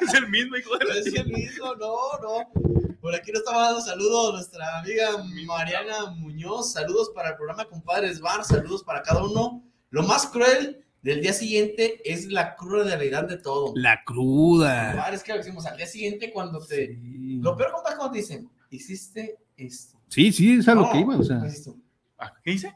[0.00, 2.96] es el mismo hijo de la Es el mismo, no, no.
[3.02, 5.10] Por aquí nos estaba dando saludos nuestra amiga
[5.44, 6.72] Mariana Muñoz.
[6.72, 8.42] Saludos para el programa Compadres Bar.
[8.44, 9.62] Saludos para cada uno.
[9.90, 13.72] Lo más cruel del día siguiente es la cruda realidad de todo.
[13.76, 14.92] La cruda.
[14.92, 16.86] Compadre, es que lo decimos al día siguiente cuando te.
[16.86, 19.95] Sí, Lo peor, compadre, cuando te dicen, hiciste esto.
[20.08, 21.16] Sí, sí, es a lo No, que iba.
[21.16, 21.42] O sea,
[22.42, 22.74] ¿qué hice?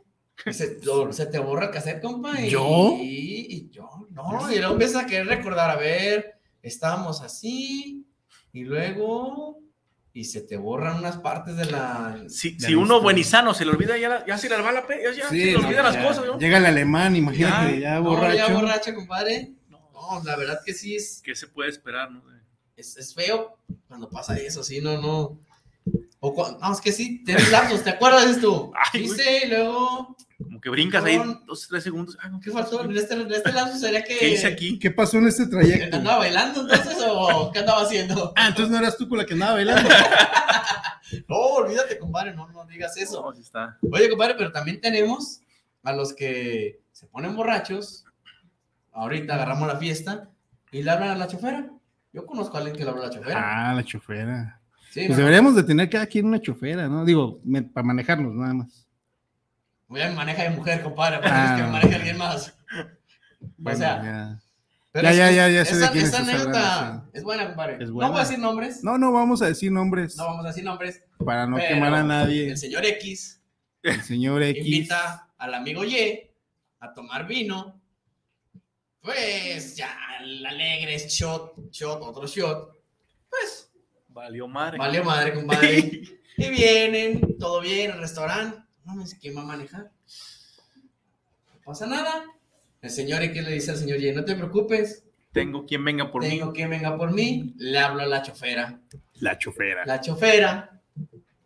[0.52, 2.40] Se, lo- se te borra el cassette, compa.
[2.40, 2.96] Y, ¿Yo?
[2.98, 4.50] Y, y yo, no.
[4.52, 8.06] Y luego empiezas a querer recordar, a ver, estábamos así,
[8.52, 9.58] y luego,
[10.14, 12.24] y se te borran unas partes de la.
[12.28, 14.72] Si, Ya si lo uno buenizano se le olvida, ya, la- ya se le va
[14.72, 16.38] la pe, ya, ya sí, se le no, olvidan las ya, cosas, ¿no?
[16.38, 18.36] Llega el alemán, imagínate, ya, No, borracho.
[18.36, 19.52] ya borracho, compadre.
[19.68, 22.10] No, No, la verdad que sí es, ¿Qué se puede esperar?
[22.10, 22.22] No?
[22.76, 23.58] es, es feo
[23.88, 25.38] cuando pasa eso, sí, no, no.
[26.22, 28.72] O cua- no, es que sí, tienes lapsos, ¿te acuerdas de esto?
[28.92, 29.00] Ay.
[29.02, 32.16] Dice, y luego, Como que brincas ahí dos, tres segundos.
[32.20, 32.84] Ah, no, ¿qué faltó?
[32.84, 34.18] En este, en este lapso sería que.
[34.18, 34.78] ¿Qué hice aquí?
[34.78, 35.96] ¿Qué pasó en este trayecto?
[35.96, 38.32] ¿Andaba bailando entonces o qué andaba haciendo?
[38.36, 39.88] Ah, entonces no eras tú con la que andaba bailando.
[41.28, 43.20] No, olvídate, compadre, no, no digas eso.
[43.22, 43.76] No, sí está.
[43.90, 45.40] Oye, compadre, pero también tenemos
[45.82, 48.04] a los que se ponen borrachos.
[48.92, 50.30] Ahorita agarramos la fiesta
[50.70, 51.68] y le hablan a la chofera.
[52.12, 53.70] Yo conozco a alguien que le habla a la chofera.
[53.70, 54.59] Ah, la chofera.
[54.90, 57.04] Sí, Pues no, deberíamos de tener cada quien una chofera, ¿no?
[57.04, 58.86] Digo, me- para manejarnos nada más.
[59.86, 61.56] Voy a me maneja de mujer, compadre, para Ah.
[61.56, 62.54] que me maneje alguien más.
[63.56, 64.42] Bueno, sea, ya.
[64.92, 67.46] Pero Ya, ya, ya, ya sé esa, de quién esa estás anécdota hablando, es buena,
[67.46, 67.74] compadre.
[67.80, 68.82] Es No voy a decir nombres.
[68.84, 71.02] No, no vamos a decir nombres No vamos a decir nombres.
[71.24, 72.50] para no quemar a nadie.
[72.50, 73.40] El señor X
[73.82, 74.64] El señor X.
[74.66, 75.96] invita al amigo Y
[76.80, 77.80] a tomar vino.
[79.00, 82.70] Pues ya, el alegre shot, shot, otro shot.
[83.30, 83.59] Pues
[84.20, 84.76] Valió madre.
[84.78, 86.02] valió madre, compadre.
[86.36, 88.58] y vienen, todo bien, el restaurante.
[88.84, 89.90] No me sé quién va a manejar.
[91.54, 92.24] No pasa nada.
[92.82, 96.22] El señor X le dice al señor Y, no te preocupes, Tengo quien venga por
[96.22, 96.52] tengo mí.
[96.52, 97.54] que venga por mí.
[97.56, 98.78] Le hablo a la chofera.
[99.14, 99.84] La chofera.
[99.86, 100.80] La chofera.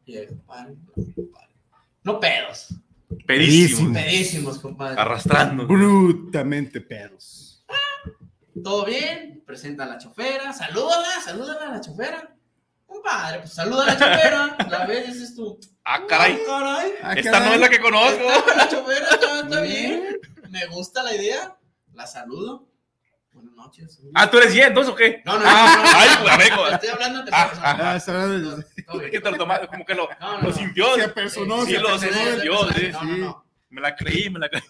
[0.04, 0.74] Y el compadre,
[1.14, 1.48] compadre.
[2.02, 2.74] No pedos,
[3.26, 3.92] Pedísimo.
[3.92, 3.92] Pedísimo.
[3.94, 5.00] pedísimos, compadre.
[5.00, 5.66] Arrastrando.
[5.66, 7.64] Brutamente perros.
[8.62, 9.42] ¿Todo bien?
[9.46, 12.34] Presenta a la chofera, salúdala, salúdala a la chofera.
[12.86, 14.56] Compadre, pues saluda a la chofera.
[14.70, 15.58] La ves, dices tú.
[15.84, 16.38] Ah, caray.
[16.40, 16.92] "Ah, caray.
[17.02, 17.48] Ah, Esta caray.
[17.48, 18.22] no es la que conozco.
[18.56, 20.20] La chofera, está, está bien.
[20.50, 21.56] Me gusta la idea.
[21.92, 22.68] La saludo.
[23.32, 24.00] Buenas noches.
[24.14, 25.20] Ah, ¿tú eres Y entonces o qué?
[25.24, 25.46] No, no, no.
[25.48, 25.98] Ah, no, no.
[25.98, 27.90] ay, pues, a ver, co- Estoy hablando de Ah, persona.
[27.90, 29.10] Ah, Es bien.
[29.10, 30.94] que te lo tomaste, como que lo, No, no, lo sintió.
[30.94, 32.88] Se apersonó, Sí, se lo sintió, sí.
[32.92, 33.46] No, no, no.
[33.70, 34.62] Me la creí, me la creí.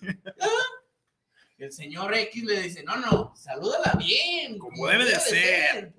[1.59, 4.59] El señor X le dice, no, no, salúdala bien.
[4.59, 5.93] Como debe de ser.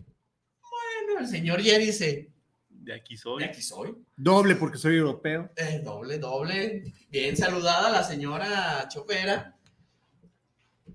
[1.05, 2.29] Bueno, el señor Y dice,
[2.69, 3.43] De aquí de soy.
[3.43, 3.95] aquí soy.
[4.15, 5.51] Doble porque soy europeo.
[5.55, 6.93] Eh, doble, doble.
[7.09, 9.55] Bien saludada la señora chopera.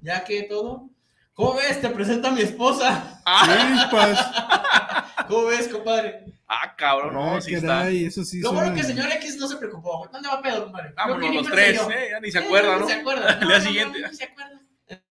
[0.03, 0.89] Ya que todo.
[1.35, 1.81] ¿Cómo ves?
[1.81, 3.23] Te presenta a mi esposa.
[3.25, 5.27] Ah, Chispas.
[5.29, 6.25] ¿Cómo ves, compadre?
[6.49, 7.89] ah, cabrón, no, sí está.
[7.89, 8.41] eso sí.
[8.41, 10.09] Lo bueno que el señor X no se preocupó.
[10.13, 10.93] ¿Dónde va pedo, compadre?
[10.97, 12.87] Vámonos ni los tres, eh, ya ni se Eh, acuerda, ni ¿no?
[12.89, 13.33] se acuerda.
[13.41, 13.99] El día siguiente.
[14.09, 14.61] ni se acuerda.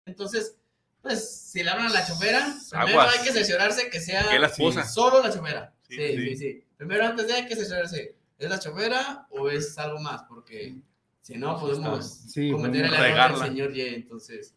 [0.05, 0.58] Entonces,
[1.09, 3.17] pues, si le hablan a la chofera, primero Aguas.
[3.17, 4.85] hay que cerciorarse que sea Que la esposa.
[4.87, 5.73] solo la chofera.
[5.87, 6.17] Sí Sí, sí.
[6.29, 6.35] sí.
[6.37, 10.23] sí, Primero, antes de hay que cerciorarse, ¿es la chofera o es algo más?
[10.29, 10.75] Porque
[11.21, 13.45] si no, podemos Sí, cometer el error del regarla.
[13.45, 13.81] señor Y.
[13.81, 14.53] Entonces,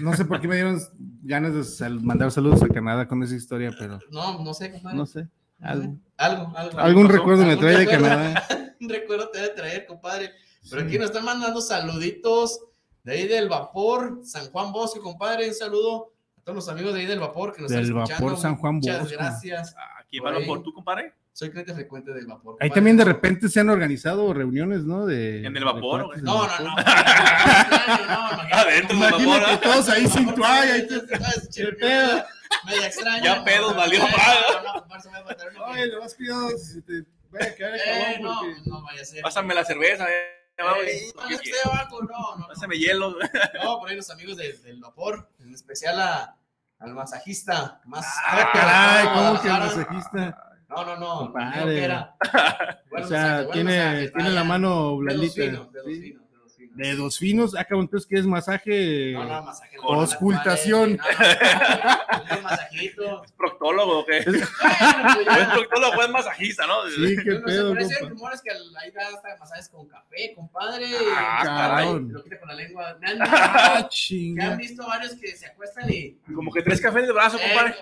[0.00, 0.80] No sé por qué me dieron
[1.22, 4.96] ganas de sal- mandar saludos a Canadá con esa historia, pero no, no sé, compadre.
[4.96, 5.26] no sé.
[5.60, 5.96] Algo.
[6.16, 6.78] Algo, algo.
[6.78, 7.16] Algún pasó?
[7.18, 8.04] recuerdo me ¿Algún trae de recuerdo?
[8.08, 8.46] Canadá.
[8.80, 10.32] Un recuerdo te debe traer, compadre.
[10.68, 10.88] Pero Sí.
[10.88, 12.60] aquí nos están mandando saluditos
[13.04, 15.48] de ahí del vapor, San Juan Bosque, compadre.
[15.48, 18.10] Un saludo a todos los amigos de ahí del vapor que nos Del están Vapor
[18.12, 18.36] escuchando.
[18.40, 19.16] San Juan Muchas Bosque.
[19.16, 19.74] gracias.
[20.00, 21.14] Aquí va Por por tú, compadre.
[21.34, 22.56] Soy cliente frecuente del vapor.
[22.60, 25.06] Ahí también de repente se han organizado reuniones, ¿no?
[25.06, 26.46] De, ¿En el vapor, de No, no, no.
[26.46, 26.60] vapor.
[26.60, 26.74] no,
[28.26, 28.54] no, imagínate.
[28.54, 29.42] Adentro del vapor.
[29.46, 29.60] ¿ah?
[29.62, 30.86] todos ahí sin toalla.
[31.56, 32.24] ¿Qué pedo?
[32.66, 33.24] media extraña.
[33.24, 34.14] Ya pedos, valió madre.
[34.62, 36.48] No, no, compadre, se me va a matar uno que- Oye, le vas cuidado
[36.86, 39.22] te vaya a quedar el Eh, no, no vaya a ser.
[39.22, 40.41] Pásame la cerveza, eh.
[40.58, 40.66] No,
[41.64, 42.46] abajo, no, no.
[42.48, 43.16] Pásame hielo.
[43.62, 46.36] No, por ahí los amigos de- del vapor, en especial a-
[46.78, 48.06] al masajista más.
[48.26, 49.64] Ah, de caray, ¿cómo que el Guadalajara.
[49.84, 50.48] masajista?
[50.68, 51.18] No, no, no.
[51.18, 51.84] Compadre.
[51.84, 52.16] era.
[52.94, 55.34] O sea, masaje, tiene, masaje, tiene la mano De blandita.
[55.34, 56.18] finos, de dos ¿sí?
[56.74, 57.52] Finos, de dos finos.
[57.52, 59.12] De finos, acá entonces que es masaje.
[59.12, 59.76] No, no, masaje.
[59.76, 60.98] no, Auscultación.
[62.42, 63.22] masajito.
[63.24, 64.22] ¿Es proctólogo o qué?
[64.24, 64.40] Pues ¿O
[65.20, 65.52] es ya.
[65.52, 66.74] proctólogo o es masajista, no?
[66.88, 69.88] Sí, qué No pedo, por ahí sí hay rumores que ahí da hasta masajes con
[69.88, 70.86] café, compadre.
[71.16, 72.12] Ah, cabrón.
[72.12, 72.96] Lo quita con la lengua.
[73.00, 74.56] Me han, Ah, me han chinga.
[74.56, 76.18] visto varios que se acuestan y.
[76.34, 77.76] Como que tres cafés en el brazo, Eh, compadre.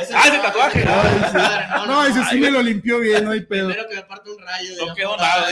[0.00, 0.84] Ese Ah, ese tatuaje.
[1.86, 3.68] No, ese sí me lo limpió bien, no hay pedo.
[3.68, 4.70] Primero que me parte un rayo.
[4.78, 5.48] No ya, quedó nada.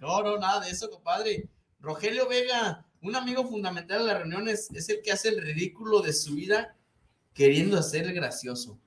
[0.00, 1.48] No, no, nada de eso, compadre.
[1.80, 6.12] Rogelio Vega, un amigo fundamental de las reuniones, es el que hace el ridículo de
[6.12, 6.76] su vida
[7.34, 8.78] queriendo hacer el gracioso.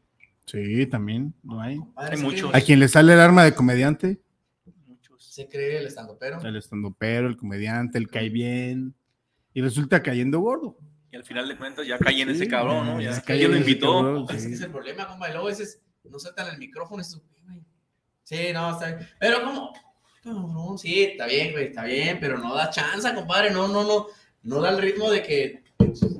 [0.45, 1.77] Sí, también, no hay.
[1.77, 2.53] Compadre, Hay muchos.
[2.53, 4.19] A quien le sale el arma de comediante,
[4.85, 5.23] Muchos.
[5.23, 6.41] Se cree el estando pero.
[6.41, 8.93] el estandopero, el comediante, el cae bien.
[9.53, 10.77] Y resulta cayendo gordo.
[11.11, 13.01] Y al final de cuentas ya caí en Sí, ese cabrón, ¿no?
[13.01, 13.93] ya Ya, se ¿Quién cayó lo invitó?
[14.01, 14.27] cabrón.
[14.39, 14.53] Sí.
[14.53, 15.27] es el problema, compa.
[15.29, 17.01] Y luego a veces no sueltan el micrófono.
[17.01, 17.61] y eso, güey.
[18.23, 19.09] Sí, no, está bien.
[19.19, 19.73] Pero como,
[20.23, 23.51] cabrón, sí, está bien, güey, está bien, pero no da chance, compadre.
[23.51, 24.07] No, no, no.
[24.43, 25.63] No da el ritmo de que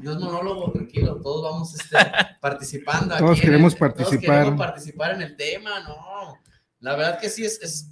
[0.02, 1.20] no es monólogo, tranquilo.
[1.22, 1.98] Todos vamos este,
[2.42, 3.18] participando.
[3.18, 4.20] Todos aquí queremos el- participar.
[4.20, 6.36] Todos queremos participar en el tema, no.
[6.82, 7.88] La verdad que sí es, es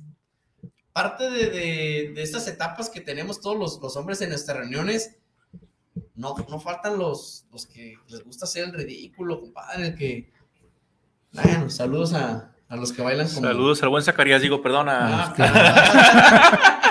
[0.94, 5.16] parte de, de- de estas etapas que tenemos todos los, los hombres en nuestras reuniones.
[6.16, 10.32] No, no faltan los, los que les gusta hacer el ridículo, compadre, que...
[11.32, 13.42] Bueno, saludos a, a los que bailan como...
[13.48, 15.26] Saludos al buen Zacarías, digo, perdona.
[15.26, 16.80] Ah, claro.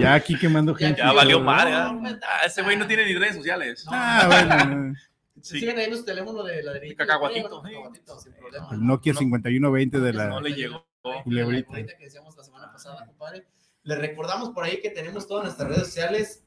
[0.00, 1.00] Ya aquí quemando gente.
[1.00, 1.44] ya valió ¿no?
[1.44, 1.70] madre.
[1.70, 2.40] No, ¿ah?
[2.44, 3.84] ese güey no tiene ni redes sociales.
[3.86, 3.92] No.
[3.94, 4.94] Ah, bueno.
[5.40, 5.60] Sí.
[5.60, 6.96] Siguen ahí los teléfonos de la derecha.
[6.96, 7.74] Cacahuatito, Sí, sí.
[7.74, 8.68] cacahuatito, sin problema.
[8.72, 9.18] El Nokia No.
[9.20, 10.40] 5120 de No la.
[10.40, 10.84] le llegó.
[11.22, 13.46] Culebrita que decíamos la semana pasada, compadre.
[13.84, 16.42] Les recordamos por ahí que tenemos todas nuestras redes sociales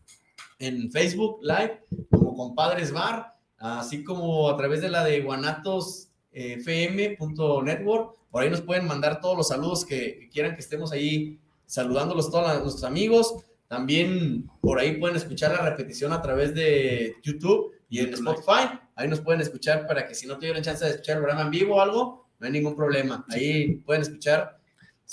[0.59, 8.18] en Facebook Live, como Compadres Bar, así como a través de la de guanatosfm.network.
[8.31, 12.29] Por ahí nos pueden mandar todos los saludos que, que quieran que estemos ahí saludándolos
[12.31, 13.35] todos a nuestros amigos.
[13.67, 18.69] También por ahí pueden escuchar la repetición a través de YouTube y en Spotify.
[18.95, 21.51] Ahí nos pueden escuchar para que si no tuvieron chance de escuchar el programa en
[21.51, 23.25] vivo o algo, no hay ningún problema.
[23.29, 24.57] Ahí pueden escuchar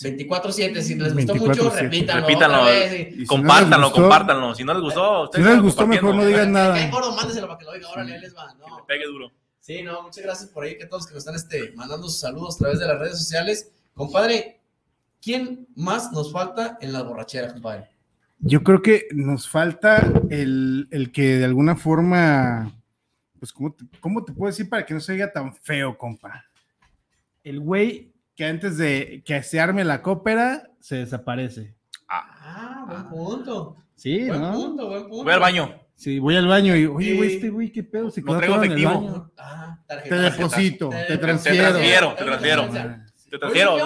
[0.00, 0.80] 24-7.
[0.82, 1.80] Si les gustó mucho, 24/7.
[1.80, 2.26] repítanlo.
[2.26, 2.60] Repítanlo.
[2.62, 4.54] otra vez, y- si no Compártanlo, les gustó- compártanlo.
[4.54, 6.74] Si no les gustó, Si no les gustó, mejor no digan nada.
[6.74, 7.88] Que hay gordo, mándeselo para que lo oiga.
[7.90, 8.48] Órale, les va.
[8.52, 8.86] Que le No.
[8.86, 9.32] pegue duro.
[9.66, 12.20] Sí, no, muchas gracias por ahí que todos los que nos están este, mandando sus
[12.20, 13.72] saludos a través de las redes sociales.
[13.94, 14.60] Compadre,
[15.20, 17.90] ¿quién más nos falta en la borrachera, compadre?
[18.38, 22.80] Yo creo que nos falta el, el que de alguna forma,
[23.40, 26.44] pues, ¿cómo te, ¿cómo te puedo decir para que no se oiga tan feo, compa?
[27.42, 31.74] El güey que antes de que se arme la cópera, se desaparece.
[32.08, 33.76] Ah, buen punto.
[33.96, 34.52] Sí, Buen ¿no?
[34.52, 35.24] punto, buen punto.
[35.24, 35.86] Voy al baño.
[35.97, 38.11] Sí, voy al baño y, oye, güey, este güey, ¿qué pedo?
[38.11, 39.01] Se quedó traigo todo en el efectivo.
[39.11, 39.32] baño.
[39.38, 39.78] Ah,
[40.09, 41.68] Te deposito, Te- te te transfiero.
[41.70, 42.68] transfiero, te transfiero.
[43.28, 43.76] Te transfiero.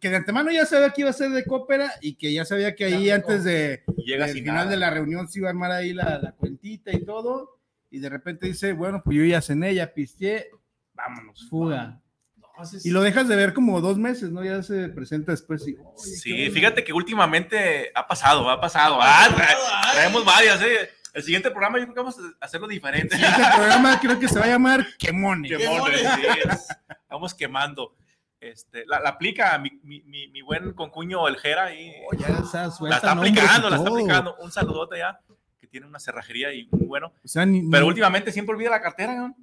[0.00, 2.74] que de antemano ya sabía que iba a ser de cópera y que ya sabía
[2.76, 4.70] que ahí antes de, sin final nada.
[4.70, 7.58] de la reunión se iba a armar ahí la, la cuentita y todo,
[7.90, 10.50] y de repente dice, bueno, pues yo ya cené, ya pisteé,
[10.94, 12.00] vámonos, fuga.
[12.84, 14.44] Y lo dejas de ver como dos meses, ¿no?
[14.44, 18.98] Ya se presenta después y, oye, ¿qué Sí, fíjate que últimamente ha pasado, ha pasado.
[19.00, 20.90] Ah, tra- traemos varias, ¿eh?
[21.14, 23.16] El siguiente programa yo creo que vamos a hacerlo diferente.
[23.16, 25.50] Este programa creo que se va a llamar Quemones.
[25.56, 26.68] Quemones, sí, es-
[27.08, 27.94] Vamos quemando.
[28.40, 31.92] Este, la, la aplica mi, mi, mi, mi buen concuño El Jera ahí.
[32.10, 34.36] Oh, ya esa la suelta está aplicando, la está aplicando.
[34.40, 35.20] Un saludote ya,
[35.60, 37.12] que tiene una cerrajería y muy bueno.
[37.22, 39.36] O sea, ni, Pero ni- últimamente siempre olvida la cartera, ¿no?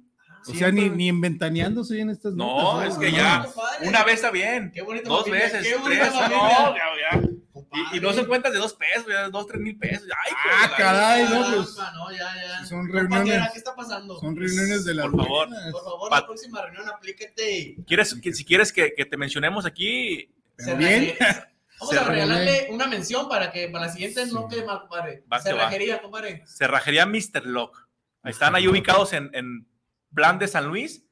[0.48, 3.16] o sea, ni, ni en ventaneando soy en estas No, notas, es que ¿no?
[3.18, 3.46] ya,
[3.82, 4.70] una vez está bien.
[4.72, 6.38] Qué bonita Dos familia, veces, qué bonita tres, familia.
[6.38, 7.28] no, ya, ya.
[7.68, 7.96] Compadre.
[7.96, 10.04] Y, y no son cuentas de dos pesos, ya, dos, tres mil pesos.
[10.26, 12.64] Ay, Ah, de la- caray, no, pues, no, ya, ya.
[12.66, 14.18] son reuniones- ¿Qué está pasando?
[14.18, 15.48] Son reuniones de las Por favor.
[15.48, 15.72] buenas.
[15.72, 19.16] Por favor, Pa- la próxima reunión aplíquete y ¿Quieres, que, si quieres que, que te
[19.16, 21.14] mencionemos aquí, Pero bien.
[21.80, 24.56] Vamos Se a regalarle una mención para que para la siguiente no Sí.
[24.56, 25.22] quede mal, compadre.
[25.32, 25.38] Va.
[25.40, 26.42] Cerrajería, compadre.
[26.44, 27.46] Cerrajería Mr.
[27.46, 27.86] Lock.
[28.24, 29.64] Están ahí ubicados en, en
[30.12, 31.04] Plan de San Luis,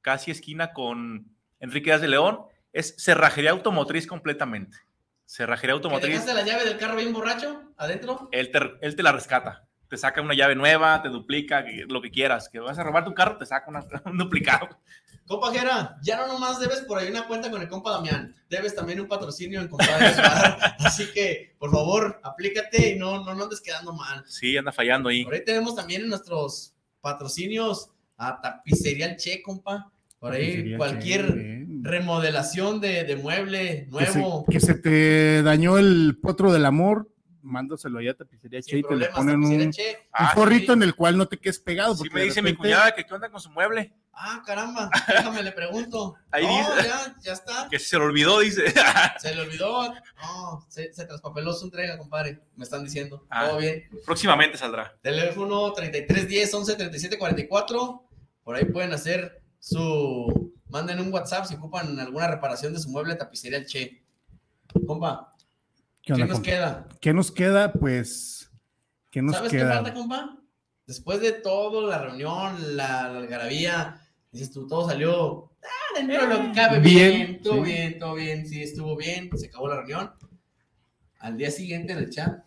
[0.00, 1.26] casi esquina con
[1.60, 2.38] Enrique Díaz de León.
[2.72, 4.78] Es cerrajería automotriz completamente.
[5.26, 6.10] Cerrajería ¿Que automotriz.
[6.10, 8.28] dejaste la llave del carro bien borracho adentro?
[8.32, 9.66] Él te, él te la rescata.
[9.88, 12.48] Te saca una llave nueva, te duplica, lo que quieras.
[12.48, 14.68] Que vas a robar tu carro, te saca una- un duplicado.
[15.26, 18.74] Compa Jera, ya no nomás debes por ahí una cuenta con el compa Damián, debes
[18.74, 20.76] también un patrocinio en Compadres Bar.
[20.80, 24.22] Así que, por favor, aplícate y no, no, no andes quedando mal.
[24.26, 25.24] Sí, anda fallando ahí.
[25.24, 29.90] Por ahí tenemos también en nuestros patrocinios a Tapicería El Che, compa.
[30.24, 34.44] Por ahí cualquier remodelación de, de mueble Que se, nuevo.
[34.50, 37.10] que se te dañó el potro del amor,
[37.42, 39.70] mándaselo allá a tapicería Che y te le ponen un, un.
[40.12, 40.78] Ah, forrito sí.
[40.78, 41.94] en el cual no te quedes pegado.
[41.94, 43.92] Sí porque me de dice mi cuñada que qué onda con su mueble.
[44.14, 46.14] Ah, caramba, déjame le pregunto.
[46.30, 46.88] Ahí No, dice.
[46.88, 47.68] ya, ya está.
[47.70, 48.62] Que se le olvidó, dice.
[49.18, 49.92] Se le olvidó.
[50.22, 52.40] No, se, se traspapeló su entrega, compadre.
[52.56, 53.26] Me están diciendo.
[53.28, 53.48] Ah.
[53.48, 53.84] Todo bien.
[54.06, 54.96] Próximamente saldrá.
[55.02, 58.08] Teléfono 3310 11 37 44.
[58.42, 60.52] Por ahí pueden hacer su.
[60.68, 64.02] Manden un WhatsApp si ocupan alguna reparación de su mueble tapicería el Che.
[64.86, 65.34] Compa,
[66.02, 66.42] ¿Qué, ¿qué, nos compa?
[66.42, 66.88] queda?
[67.00, 67.72] ¿Qué nos queda?
[67.72, 68.50] Pues,
[69.10, 69.74] ¿qué nos ¿Sabes qué queda?
[69.74, 70.36] falta, compa?
[70.86, 74.02] Después de todo, la reunión, la, la algarabía,
[74.32, 77.70] dices tú, todo salió ah, dentro de lo que cabe bien, Bien, todo sí.
[77.70, 80.10] bien, todo bien, sí, estuvo bien, se acabó la reunión.
[81.20, 82.44] Al día siguiente en el chat,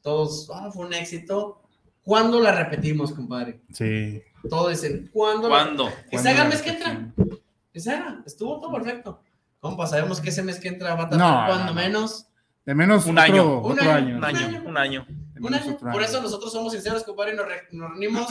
[0.00, 1.62] todos, ah, fue un éxito.
[2.02, 3.60] ¿Cuándo la repetimos, compadre?
[3.72, 4.20] Sí.
[4.48, 5.48] Todos dicen, ¿cuándo?
[5.48, 5.92] la- ¿Cuándo?
[6.10, 7.00] Que se haga el mes que entra.
[7.72, 9.22] Que se haga, estuvo todo perfecto.
[9.60, 11.74] Compa, sabemos que ese mes que entra va a tardar No, cuando no, no.
[11.80, 12.26] menos.
[12.64, 13.58] De menos Un otro, año.
[13.60, 13.96] Un otro año.
[14.06, 14.16] año.
[14.18, 15.06] Un año, un año.
[15.40, 15.76] Un año.
[15.78, 16.00] Por año.
[16.00, 18.26] eso nosotros somos sinceros, compadre, y nos, re- nos reunimos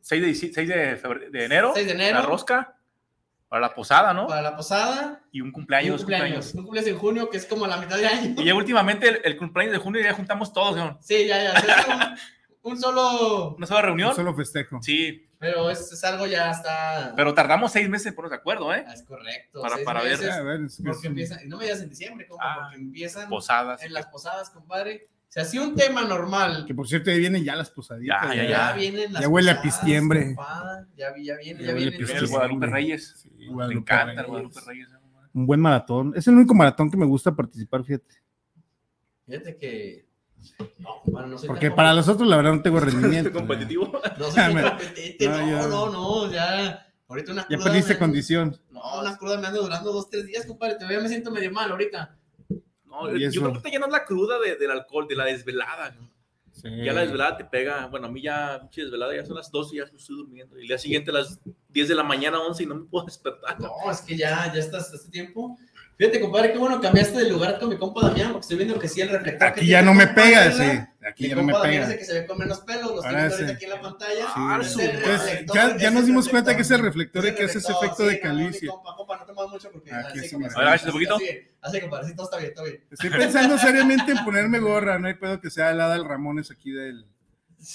[0.00, 1.72] 6 de, dici- 6 de, febrero- de enero.
[1.74, 2.18] 6 de enero.
[2.20, 2.76] La rosca.
[3.48, 4.28] Para la posada, ¿no?
[4.28, 5.22] para la posada.
[5.32, 5.88] Y un y cumpleaños.
[5.90, 6.28] un dos cumpleaños.
[6.28, 6.54] cumpleaños.
[6.54, 8.34] Un cumpleaños en junio, que es como la mitad de año.
[8.40, 10.98] Y ya últimamente el, el cumpleaños de junio ya juntamos todos, ¿no?
[11.02, 11.52] Sí, ya, ya.
[11.54, 11.64] es
[12.62, 13.56] un, un solo.
[13.56, 14.14] Una sola reunión.
[14.14, 14.80] Solo festejo.
[14.80, 17.14] Sí, Pero es, es algo ya está.
[17.16, 18.84] pero tardamos seis meses ponernos de acuerdo, ¿eh?
[18.86, 19.62] Ah, Es correcto.
[19.62, 20.18] Para- seis para ver.
[20.18, 21.38] meses, A ver, es que Porque es- empiezan.
[21.44, 23.82] y No me digas en diciembre, compa, Ah, porque empiezan Posadas.
[23.82, 25.08] en las posadas, compadre.
[25.28, 26.64] Si hacía un tema normal.
[26.66, 28.20] Que por cierto, ahí vienen ya las posaditas.
[28.28, 30.36] Ya, Ya, ya, vienen las Ya huele a pistiembre.
[30.96, 31.96] Ya, vi- ya viene, Ya ya, viene.
[31.96, 32.26] el.
[32.28, 33.14] Guadalupe Reyes.
[33.16, 34.18] Sí, Me Guadalupe encanta Reyes.
[34.20, 34.88] el Guadalupe Reyes.
[35.32, 36.12] Un buen maratón.
[36.16, 38.14] Es el único maratón que me gusta participar, fíjate.
[39.26, 40.09] Fíjate que.
[40.78, 43.32] No, compadre, no soy Porque tan para los otros, la verdad, no tengo rendimiento.
[43.38, 43.92] competitivo.
[44.18, 46.86] No soy tan Me- competente, no, no, ya- no, no, ya.
[47.08, 48.60] Ahorita una Ya cruda perdiste me- condición.
[48.70, 50.74] No, una cruda me anda durando dos, tres días, compadre.
[50.76, 52.16] Todavía me siento medio mal ahorita.
[52.84, 55.90] No, yo eso- creo que te llenas la cruda de- del alcohol, de la desvelada.
[55.90, 56.10] ¿no?
[56.84, 57.86] Ya la desvelada te pega.
[57.86, 60.58] Bueno, a mí ya, pinche desvelada, ya son las 12 y ya estoy durmiendo.
[60.58, 63.06] Y el día siguiente a las 10 de la mañana, 11 y no me puedo
[63.06, 63.58] despertar.
[63.60, 65.56] No, es que ya, ya estás este tiempo.
[66.00, 68.88] Fíjate, compadre, qué bueno cambiaste de lugar con mi compa Damián, porque estoy viendo que
[68.88, 69.48] sí el reflector.
[69.48, 70.62] Aquí ya no me pega, sí.
[71.06, 71.92] Aquí ya no me Damián pega.
[71.92, 73.42] el que se ve con menos pelo, lo estoy Ahora viendo sí.
[73.42, 74.24] ahorita aquí en la pantalla.
[74.34, 76.80] Ah, Es su- el Entonces, reflector, ya, ya el nos dimos cuenta que es el
[76.80, 79.52] reflector y el que hace ese efecto sí, de mi compa, compa, no te muevas
[79.52, 80.42] mucho porque Aquí así, sí un
[80.92, 81.18] poquito.
[81.60, 82.84] así, compadre, sí, todo está bien, todo bien.
[82.90, 84.98] Estoy pensando seriamente en ponerme gorra.
[84.98, 87.04] No hay pedo que sea el Adal Ramones aquí del,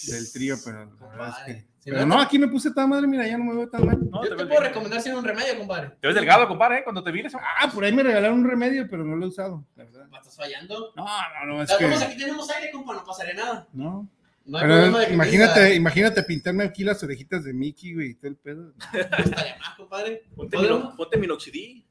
[0.08, 2.90] del trío, pero la verdad es que- Compadre, si Pero no, aquí me puse tan
[2.90, 4.00] madre, mira, ya no me veo tan mal.
[4.10, 4.64] No, Yo te puedo bien.
[4.64, 5.92] recomendar si un remedio, compadre.
[6.02, 6.84] Te ves delgado, compadre, ¿eh?
[6.84, 7.34] cuando te vienes.
[7.36, 10.08] Ah, por ahí me regalaron un remedio, pero no lo he usado, la verdad.
[10.12, 10.92] ¿Estás fallando?
[10.96, 11.86] No, no, no, es que.
[11.86, 13.68] aquí tenemos aire, compa, no pasaría nada.
[13.74, 14.10] No.
[14.48, 17.94] No hay problema Pero de que me imagínate, imagínate pintarme aquí las orejitas de Mickey,
[17.96, 18.74] güey, y todo el pedo.
[18.94, 20.24] estaría mal, compadre.
[20.36, 20.80] Ponte, ¿Podemos?
[20.84, 21.86] mino- ponte minoxidil.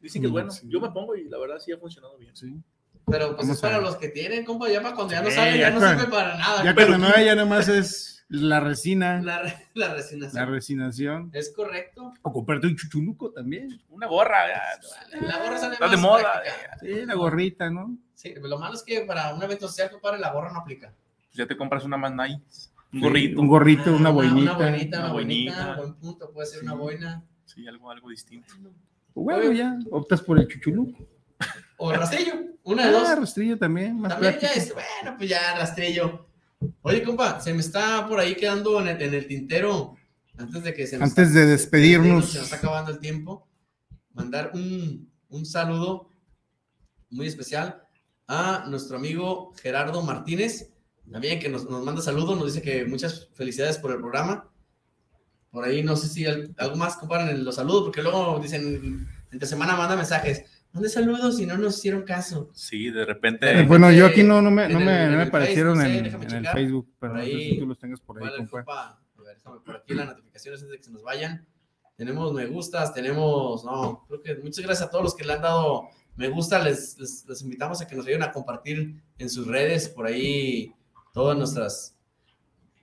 [0.00, 0.50] Dicen que es bueno.
[0.64, 2.34] Yo me pongo y la verdad sí ha funcionado bien.
[2.36, 2.54] Sí.
[3.10, 5.58] Pero pues es para los que tienen, compa, ya para cuando ya no Sí, sale,
[5.58, 6.64] ya, ya no sirve para nada.
[6.64, 10.42] Ya Pero- cuando no haya, nada más es la resina, La, re- la resignación.
[10.44, 11.30] la resinación.
[11.32, 12.14] Es correcto.
[12.22, 13.82] O comprarte un chuchuluco también.
[13.90, 15.20] Una gorra, ya.
[15.26, 16.42] La gorra sale Está de moda.
[16.80, 17.96] Sí, la gorrita, ¿no?
[18.14, 20.94] Sí, lo malo es que para un evento social, compadre, la gorra no aplica.
[21.26, 22.70] Pues ya te compras una más nice.
[22.92, 23.40] Un Sí, gorrito.
[23.40, 24.52] Un gorrito, una Ah, boinita.
[24.56, 25.52] Una boinita, Una una boinita.
[25.56, 25.76] boinita.
[25.76, 26.64] Buen punto, puede ser Sí.
[26.66, 27.22] una boina.
[27.46, 28.54] Sí, algo, algo distinto.
[29.14, 31.06] Bueno, ya, optas por el chuchuluco.
[31.76, 32.34] O rastrillo,
[32.64, 33.08] una de dos.
[33.08, 34.64] Ah, rastrillo también, más También ya práctico.
[34.66, 36.26] es, bueno, pues ya rastrillo.
[36.82, 39.96] Oye, compa, se me está por ahí quedando en el, en el tintero.
[40.38, 42.30] Antes de que se Antes de despedirnos.
[42.30, 43.46] Se nos está acabando el tiempo.
[44.14, 46.08] Mandar un, un saludo
[47.10, 47.82] muy especial
[48.28, 50.70] a nuestro amigo Gerardo Martínez.
[51.10, 54.48] También que nos, nos manda saludos, nos dice que muchas felicidades por el programa.
[55.50, 59.48] Por ahí no sé si al- algo más comparan los saludos, porque luego dicen, entre
[59.48, 60.44] semana manda mensajes.
[60.72, 62.50] Mande saludos y no nos hicieron caso.
[62.54, 63.62] Sí, de Eh, repente.
[63.64, 65.92] bueno, yo aquí no, no me, no el- me, en no me el aparecieron Facebook,
[65.92, 65.98] sí,
[66.36, 66.52] en, el.
[66.52, 67.50] Facebook, pero Por no sé ahí.
[67.50, 68.28] si tú los tengas por ahí.
[68.28, 71.46] A ver, déjame por aquí las notificaciones antes de que se nos vayan.
[71.96, 75.42] Tenemos me gustas, tenemos, no, creo que muchas gracias a todos los que le han
[75.42, 76.58] dado me gusta.
[76.62, 80.74] Les, les, les invitamos a que nos ayuden a compartir en sus redes, por ahí,
[81.12, 81.96] todas nuestras,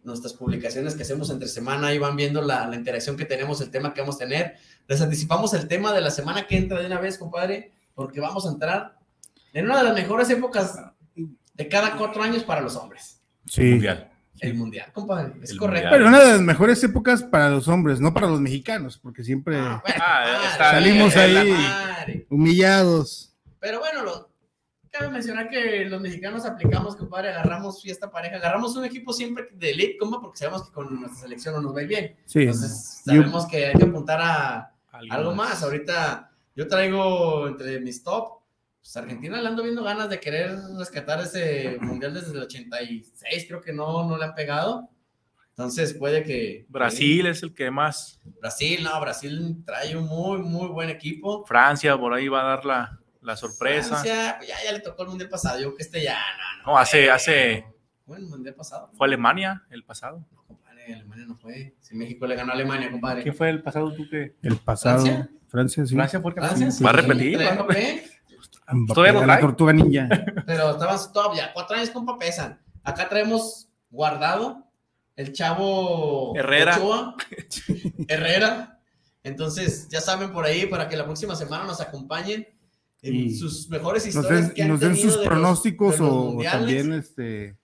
[0.04, 1.88] nuestras publicaciones que hacemos entre semana.
[1.88, 4.54] Ahí van viendo la, la interacción que tenemos, el tema que vamos a tener.
[4.88, 8.46] Les anticipamos el tema de la semana que entra de una vez, compadre, porque vamos
[8.48, 8.98] a entrar
[9.52, 10.80] en una de las mejores épocas
[11.54, 13.20] de cada cuatro años para los hombres.
[13.46, 13.62] Sí.
[13.64, 14.10] Mundial.
[14.40, 15.34] El mundial, compadre.
[15.42, 15.90] Es El correcto.
[15.90, 15.92] mundial.
[15.92, 19.58] Pero una de las mejores épocas para los hombres, no para los mexicanos, porque siempre
[19.60, 22.26] Ah, bueno, Ah, está- Salimos ahí.
[22.30, 23.36] humillados.
[23.60, 24.30] Pero bueno, lo-
[24.92, 29.70] Cabe mencionar que los mexicanos aplicamos, compadre, agarramos fiesta pareja, agarramos un equipo siempre de
[29.72, 32.16] elite, compa, porque sabemos que con nuestra selección no nos va bien.
[32.26, 32.40] Sí.
[32.40, 35.62] Entonces, Yo- sabemos que hay que apuntar a Algo algo más.
[35.62, 36.29] Ahorita
[36.60, 38.40] yo traigo entre mis top,
[38.82, 43.62] pues Argentina le ando viendo ganas de querer rescatar ese mundial desde el 86, creo
[43.62, 44.90] que no, no le han pegado.
[45.52, 46.66] Entonces puede que...
[46.70, 48.20] Brasil es el que más.
[48.42, 51.46] Brasil, no, Brasil trae un muy, muy buen equipo.
[51.46, 53.98] Francia por ahí va a dar la, la sorpresa.
[53.98, 55.58] Francia, pues ya, ya le tocó el mundial pasado.
[55.60, 56.72] Yo creo que este ya, no, no.
[56.74, 57.12] No, hace- fue.
[57.12, 57.66] hace-
[58.06, 58.90] Fue el mundial pasado.
[58.94, 60.26] Fue Alemania el pasado.
[60.32, 61.76] No, compadre, Alemania no fue.
[61.82, 63.24] Si México le ganó a Alemania, compadre.
[63.24, 64.36] ¿Quién fue el pasado tú que?
[64.42, 65.04] El pasado.
[65.04, 65.30] ¿Francia?
[65.50, 65.96] Francia, sí.
[65.96, 67.40] Francia fue Francia, sí, Va a repetir.
[68.94, 70.08] ¿Todavía la tortuga ninja.
[70.46, 72.60] Pero estaban todavía cuatro años, compa, pesan.
[72.84, 74.66] Acá traemos guardado
[75.16, 76.78] el chavo Herrera.
[76.78, 77.16] Ochoa,
[78.08, 78.80] Herrera.
[79.24, 82.48] Entonces, ya saben por ahí para que la próxima semana nos acompañen
[83.02, 84.48] en Y sus mejores Nos historias.
[84.48, 87.58] den, que han nos den sus pronósticos los o, o también este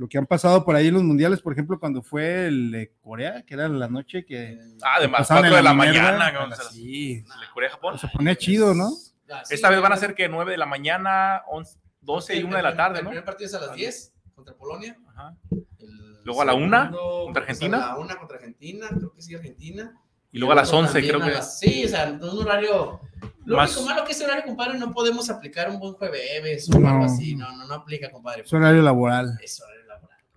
[0.00, 2.94] lo que han pasado por ahí en los mundiales, por ejemplo, cuando fue el de
[3.02, 6.32] Corea, que era en la noche que Ah, de más pasaban 4 de la mañana.
[6.70, 7.98] sí, de Corea Japón.
[7.98, 8.88] se ponía chido, ¿no?
[9.30, 12.34] Ah, sí, Esta vez van a el- ser que 9 de la mañana, 11, 12
[12.34, 13.10] y el 1 de la tarde, El ¿no?
[13.10, 14.96] primer partido es a las 10 contra Polonia.
[15.08, 15.36] Ajá.
[15.78, 17.76] El Luego a la una, segundo, contra Argentina.
[17.76, 20.00] A la una contra Argentina, creo que sí, Argentina.
[20.32, 21.34] Y luego a las otro 11, también creo que.
[21.34, 23.00] las- sí, o sea, un horario.
[23.44, 26.78] Lo Más- único malo que ese horario, compadre, no podemos aplicar un buen jueves o
[26.78, 26.88] No.
[26.88, 27.34] algo así.
[27.34, 28.42] No, no, no aplica, compadre.
[28.42, 29.79] Es horario laboral, Es horario laboral.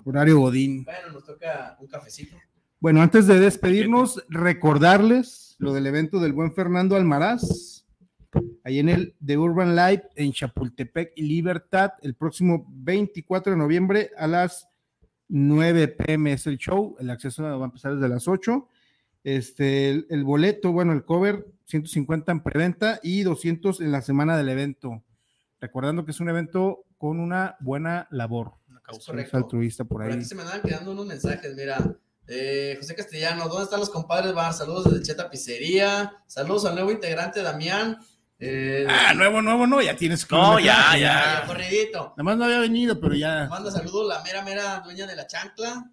[0.06, 0.84] Horario godín.
[0.84, 2.36] Bueno, nos toca un cafecito.
[2.80, 7.86] Bueno, antes de despedirnos, recordarles lo del evento del buen Fernando Almaraz,
[8.64, 14.12] ahí en el The Urban Live en Chapultepec y Libertad, el próximo 24 de noviembre
[14.18, 14.68] a las
[15.30, 18.68] 9 pm es el show, el acceso va a empezar desde las 8.
[19.24, 24.36] Este, el, el boleto, bueno, el cover, 150 en preventa y 200 en la semana
[24.36, 25.02] del evento.
[25.62, 28.56] Recordando que es un evento con una buena labor.
[28.84, 29.12] Causa.
[29.12, 29.38] Correcto.
[29.38, 30.26] altruista por Por aquí ahí.
[30.26, 31.78] se me andan quedando unos mensajes, mira.
[32.28, 34.54] Eh, José Castellano, ¿dónde están los compadres Bar?
[34.54, 36.14] Saludos desde Cheta Pizzería.
[36.28, 37.98] Saludos al nuevo integrante Damián.
[38.40, 41.00] Eh, Ah, nuevo, nuevo, no, ya tienes No, ya, ya.
[41.00, 42.14] ya, corridito.
[42.18, 43.48] Nada más no había venido, pero ya.
[43.50, 45.90] Manda saludos la mera, mera dueña de la chancla.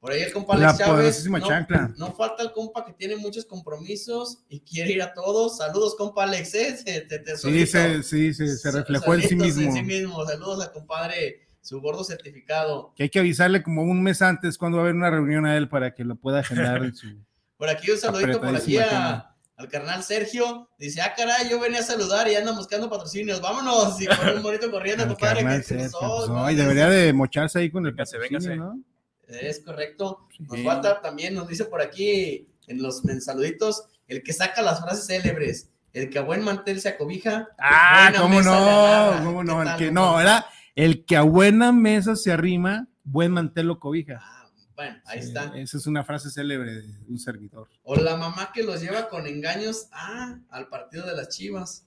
[0.00, 1.26] Por ahí el compa La Alex Chávez.
[1.28, 1.92] No, chancla.
[1.96, 5.56] no falta el compa que tiene muchos compromisos y quiere ir a todos.
[5.58, 6.54] Saludos, compa Alex.
[6.54, 6.76] ¿eh?
[6.76, 9.62] Se- te- te Sí, se, sí, se, se reflejó en sí mismo.
[9.62, 10.24] En sí mismo.
[10.24, 12.92] Saludos al compadre, su gordo certificado.
[12.96, 15.56] Que hay que avisarle como un mes antes cuando va a haber una reunión a
[15.56, 17.06] él para que lo pueda agendar en su.
[17.58, 20.70] Por aquí un saludito por aquí a- al carnal Sergio.
[20.78, 23.40] Dice, ah, caray, yo venía a saludar y andan buscando patrocinios.
[23.40, 24.00] Vámonos.
[24.00, 25.40] Y con un bonito corriendo, compadre.
[25.40, 25.98] que- que Sergio,
[26.28, 28.56] pues, y debería de mocharse ahí con el Véngase, patrocinio, véngase.
[28.56, 29.38] ¿no?
[29.40, 30.26] Es correcto.
[30.38, 30.64] Nos Sí.
[30.64, 35.06] falta también, nos dice por aquí en los men- saluditos, el que saca las frases
[35.06, 37.48] célebres, el que a buen mantel se acobija.
[37.58, 40.46] Ah, cómo no, cómo ¿Qué no, el que no, era
[40.84, 44.20] el que a buena mesa se arrima, buen mantel lo cobija.
[44.22, 45.52] Ah, bueno, ahí Sí, está.
[45.58, 47.68] Esa es una frase célebre de un servidor.
[47.82, 51.84] O la mamá que los lleva con engaños ah, al partido de las chivas.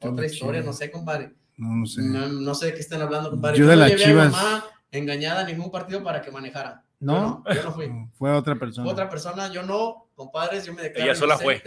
[0.00, 1.32] Otra historia, no sé, compadre.
[1.56, 2.02] No, no sé.
[2.02, 3.56] No, no sé de qué están hablando, compadre.
[3.58, 6.84] Yo de no las llevé a Chivas- mamá engañada a ningún partido para que manejara.
[6.98, 7.42] ¿No?
[7.46, 7.88] Yo no, yo no fui.
[8.14, 8.84] Fue otra persona.
[8.84, 11.62] Fue otra persona, yo no, compadres, yo me declaro Ella sola fue.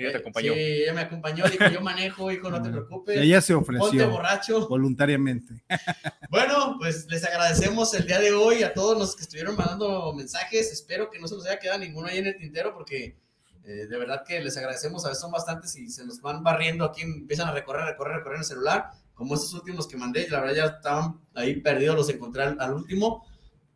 [0.00, 0.52] Ella te Eh, acompañó.
[0.54, 3.16] Sí, ella me acompañó, dijo, yo manejo, hijo, no te preocupes.
[3.18, 4.68] Ella se Ponte ofreció borracho.
[4.68, 5.54] voluntariamente.
[6.30, 10.70] Bueno, pues les agradecemos el día de hoy a todos los que estuvieron mandando mensajes.
[10.72, 13.16] Espero que no se nos haya quedado ninguno ahí en el tintero porque
[13.64, 15.04] eh, de verdad que les agradecemos.
[15.04, 18.36] A veces son bastantes y se nos van barriendo aquí, empiezan a recorrer, recorrer, recorrer
[18.36, 18.90] en el celular.
[19.12, 22.74] Como estos últimos que mandé, la verdad ya estaban ahí perdidos, los encontré al, al
[22.74, 23.26] último.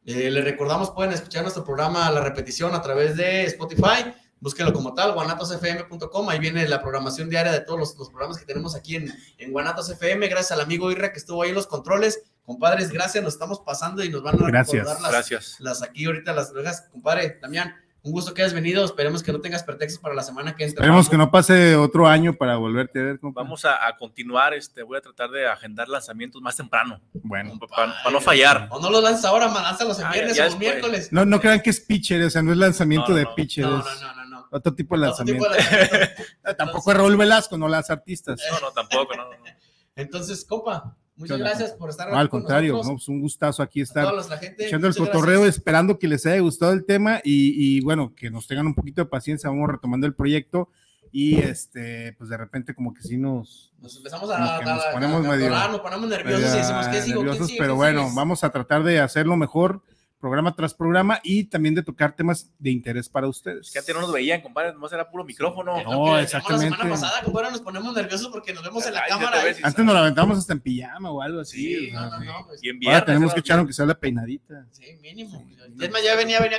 [0.06, 4.14] Eh, les recordamos, pueden escuchar nuestro programa a la repetición a través de Spotify.
[4.40, 6.28] Búsquelo como tal, guanatosfm.com.
[6.28, 9.52] Ahí viene la programación diaria de todos los, los programas que tenemos aquí en, en
[9.52, 10.28] Guanatos FM.
[10.28, 12.22] Gracias al amigo Irra que estuvo ahí en los controles.
[12.44, 13.24] Compadres, gracias.
[13.24, 14.82] Nos estamos pasando y nos van a Gracias.
[14.84, 15.56] recordar las, Gracias.
[15.60, 16.84] las aquí ahorita, las orejas.
[16.90, 17.74] Compadre, Damián,
[18.04, 18.84] un gusto que hayas venido.
[18.84, 20.82] Esperemos que no tengas pretextos para la semana que entra.
[20.84, 23.18] Esperemos que no pase otro año para volverte a ver.
[23.18, 23.42] compa.
[23.42, 24.54] Vamos a, a continuar.
[24.54, 27.00] Este, voy a tratar de agendar lanzamientos más temprano.
[27.14, 27.58] Bueno.
[27.68, 28.68] Para no fallar.
[28.70, 31.08] O no los lanzas ahora, man, lánzalos en Ah, viernes ya o miércoles.
[31.10, 33.34] No, no crean que es pitcher, o sea, no es lanzamiento No, no, de no.
[33.34, 35.48] pitcher, No, no, no, no, otro tipo de tipo lanzamiento.
[35.48, 36.22] de lanzamiento.
[36.58, 38.38] Tampoco es Raúl Velasco, no las artistas.
[38.52, 39.16] No, no, tampoco.
[39.16, 39.36] No, no.
[39.96, 42.88] Entonces, compa, muchas ¿Qué onda, gracias por estar No, al con contrario, nosotros.
[42.92, 45.56] no, pues un gustazo aquí estar toda la gente, echando el cotorreo, gracias.
[45.58, 49.02] esperando que les haya gustado el tema y, y, bueno, que nos tengan un poquito
[49.02, 50.70] de paciencia, vamos retomando el proyecto
[51.12, 55.24] y este, pues de repente como que sí nos, Nos empezamos a, a- nos ponemos
[55.24, 57.14] a medio- atorar, nos ponemos nerviosos y medio decimos, ¿qué sigo?
[57.20, 57.58] ¿Quién nerviosos, sigue?
[57.60, 59.82] pero ¿Quién bueno, vamos a tratar de hacerlo mejor
[60.24, 63.70] programa tras programa y también de tocar temas de interés para ustedes.
[63.70, 65.82] Que antes no nos veían, compadre, nomás era puro micrófono.
[65.82, 66.70] No, exactamente.
[66.70, 69.42] La semana pasada, compadre, nos ponemos nerviosos porque nos vemos en la Ay, ya cámara.
[69.62, 71.58] Antes nos la aventamos hasta en pijama o algo así.
[71.58, 72.46] Sí, no, no, no.
[72.46, 74.66] pues, Y en Ahora tenemos que echar aunque sea la peinadita.
[74.70, 75.46] Sí, mínimo.
[75.78, 76.58] Es más, ya venía, venía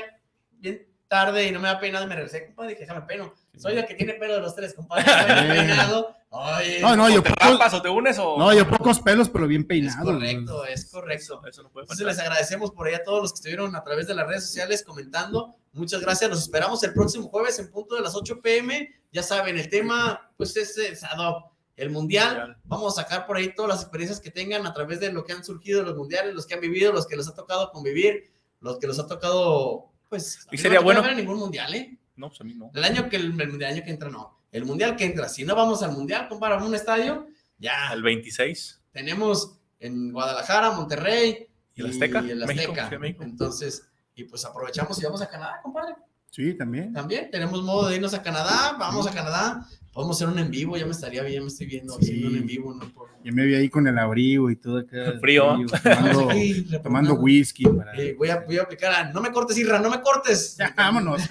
[0.59, 3.33] bien tarde y no me da peinado y me regresé, compadre, dije, déjame pelo.
[3.57, 5.03] Soy el que tiene pelo de los tres, compadre.
[5.05, 6.15] Soy el peinado.
[6.29, 8.37] Oye, No, no, yo ¿O te pocos, rapas o te unes o...?
[8.37, 10.03] no, yo pocos pelos, pero bien es peinados.
[10.03, 11.23] correcto, es correcto.
[11.35, 12.07] Eso, eso no puede Entonces faltar.
[12.07, 14.83] les agradecemos por ahí a todos los que estuvieron a través de las redes sociales
[14.83, 15.55] comentando.
[15.73, 16.29] Muchas gracias.
[16.29, 18.89] Los esperamos el próximo jueves en punto de las 8 pm.
[19.13, 21.51] Ya saben, el tema pues es, es ad hoc.
[21.77, 25.11] El mundial, vamos a sacar por ahí todas las experiencias que tengan a través de
[25.11, 27.33] lo que han surgido de los mundiales, los que han vivido, los que les ha
[27.35, 28.31] tocado convivir,
[28.61, 31.97] los que les ha tocado, pues, Y sería no bueno- ningún mundial, ¿eh?
[32.15, 32.71] No, pues a mí no.
[32.73, 34.39] El año que el, el año que entra no.
[34.51, 38.81] El mundial que entra, si no vamos al mundial, comparamos un estadio, ya El 26.
[38.91, 42.19] tenemos en Guadalajara, Monterrey ¿Y el Azteca?
[42.19, 42.99] el México, Azteca.
[42.99, 43.23] México.
[43.23, 43.85] Entonces,
[44.15, 45.95] y pues aprovechamos y vamos a Canadá, compadre.
[46.31, 46.93] Sí, también.
[46.93, 50.75] También tenemos modo de irnos a Canadá, vamos a Canadá, podemos hacer un en vivo,
[50.75, 51.99] ya me estaría bien, me estoy viendo Sí.
[52.01, 52.87] haciendo un en vivo, ¿no?
[52.93, 53.07] Por...
[53.23, 55.13] Yo me vi ahí con el abrigo y todo acá.
[55.21, 55.57] Frío.
[55.81, 56.29] tomando,
[56.83, 57.63] tomando whisky.
[57.63, 57.95] Para...
[57.97, 60.57] Eh, voy, a, voy a aplicar a, no me cortes, Irra, no me cortes.
[60.59, 61.21] Ya, vámonos.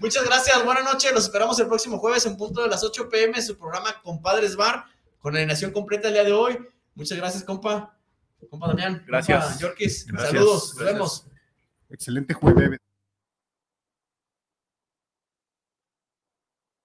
[0.00, 3.42] Muchas gracias, buenas noches, los esperamos el próximo jueves en punto de las 8 pm,
[3.42, 4.84] su programa Compadres Bar,
[5.18, 6.56] con la alineación completa el día de hoy.
[6.94, 7.98] Muchas gracias, compa.
[8.48, 9.02] Compa Damián.
[9.08, 9.44] Gracias.
[9.44, 10.30] Compa Yorkis, Gracias.
[10.32, 11.26] saludos, nos vemos.
[11.90, 12.78] Excelente jueves.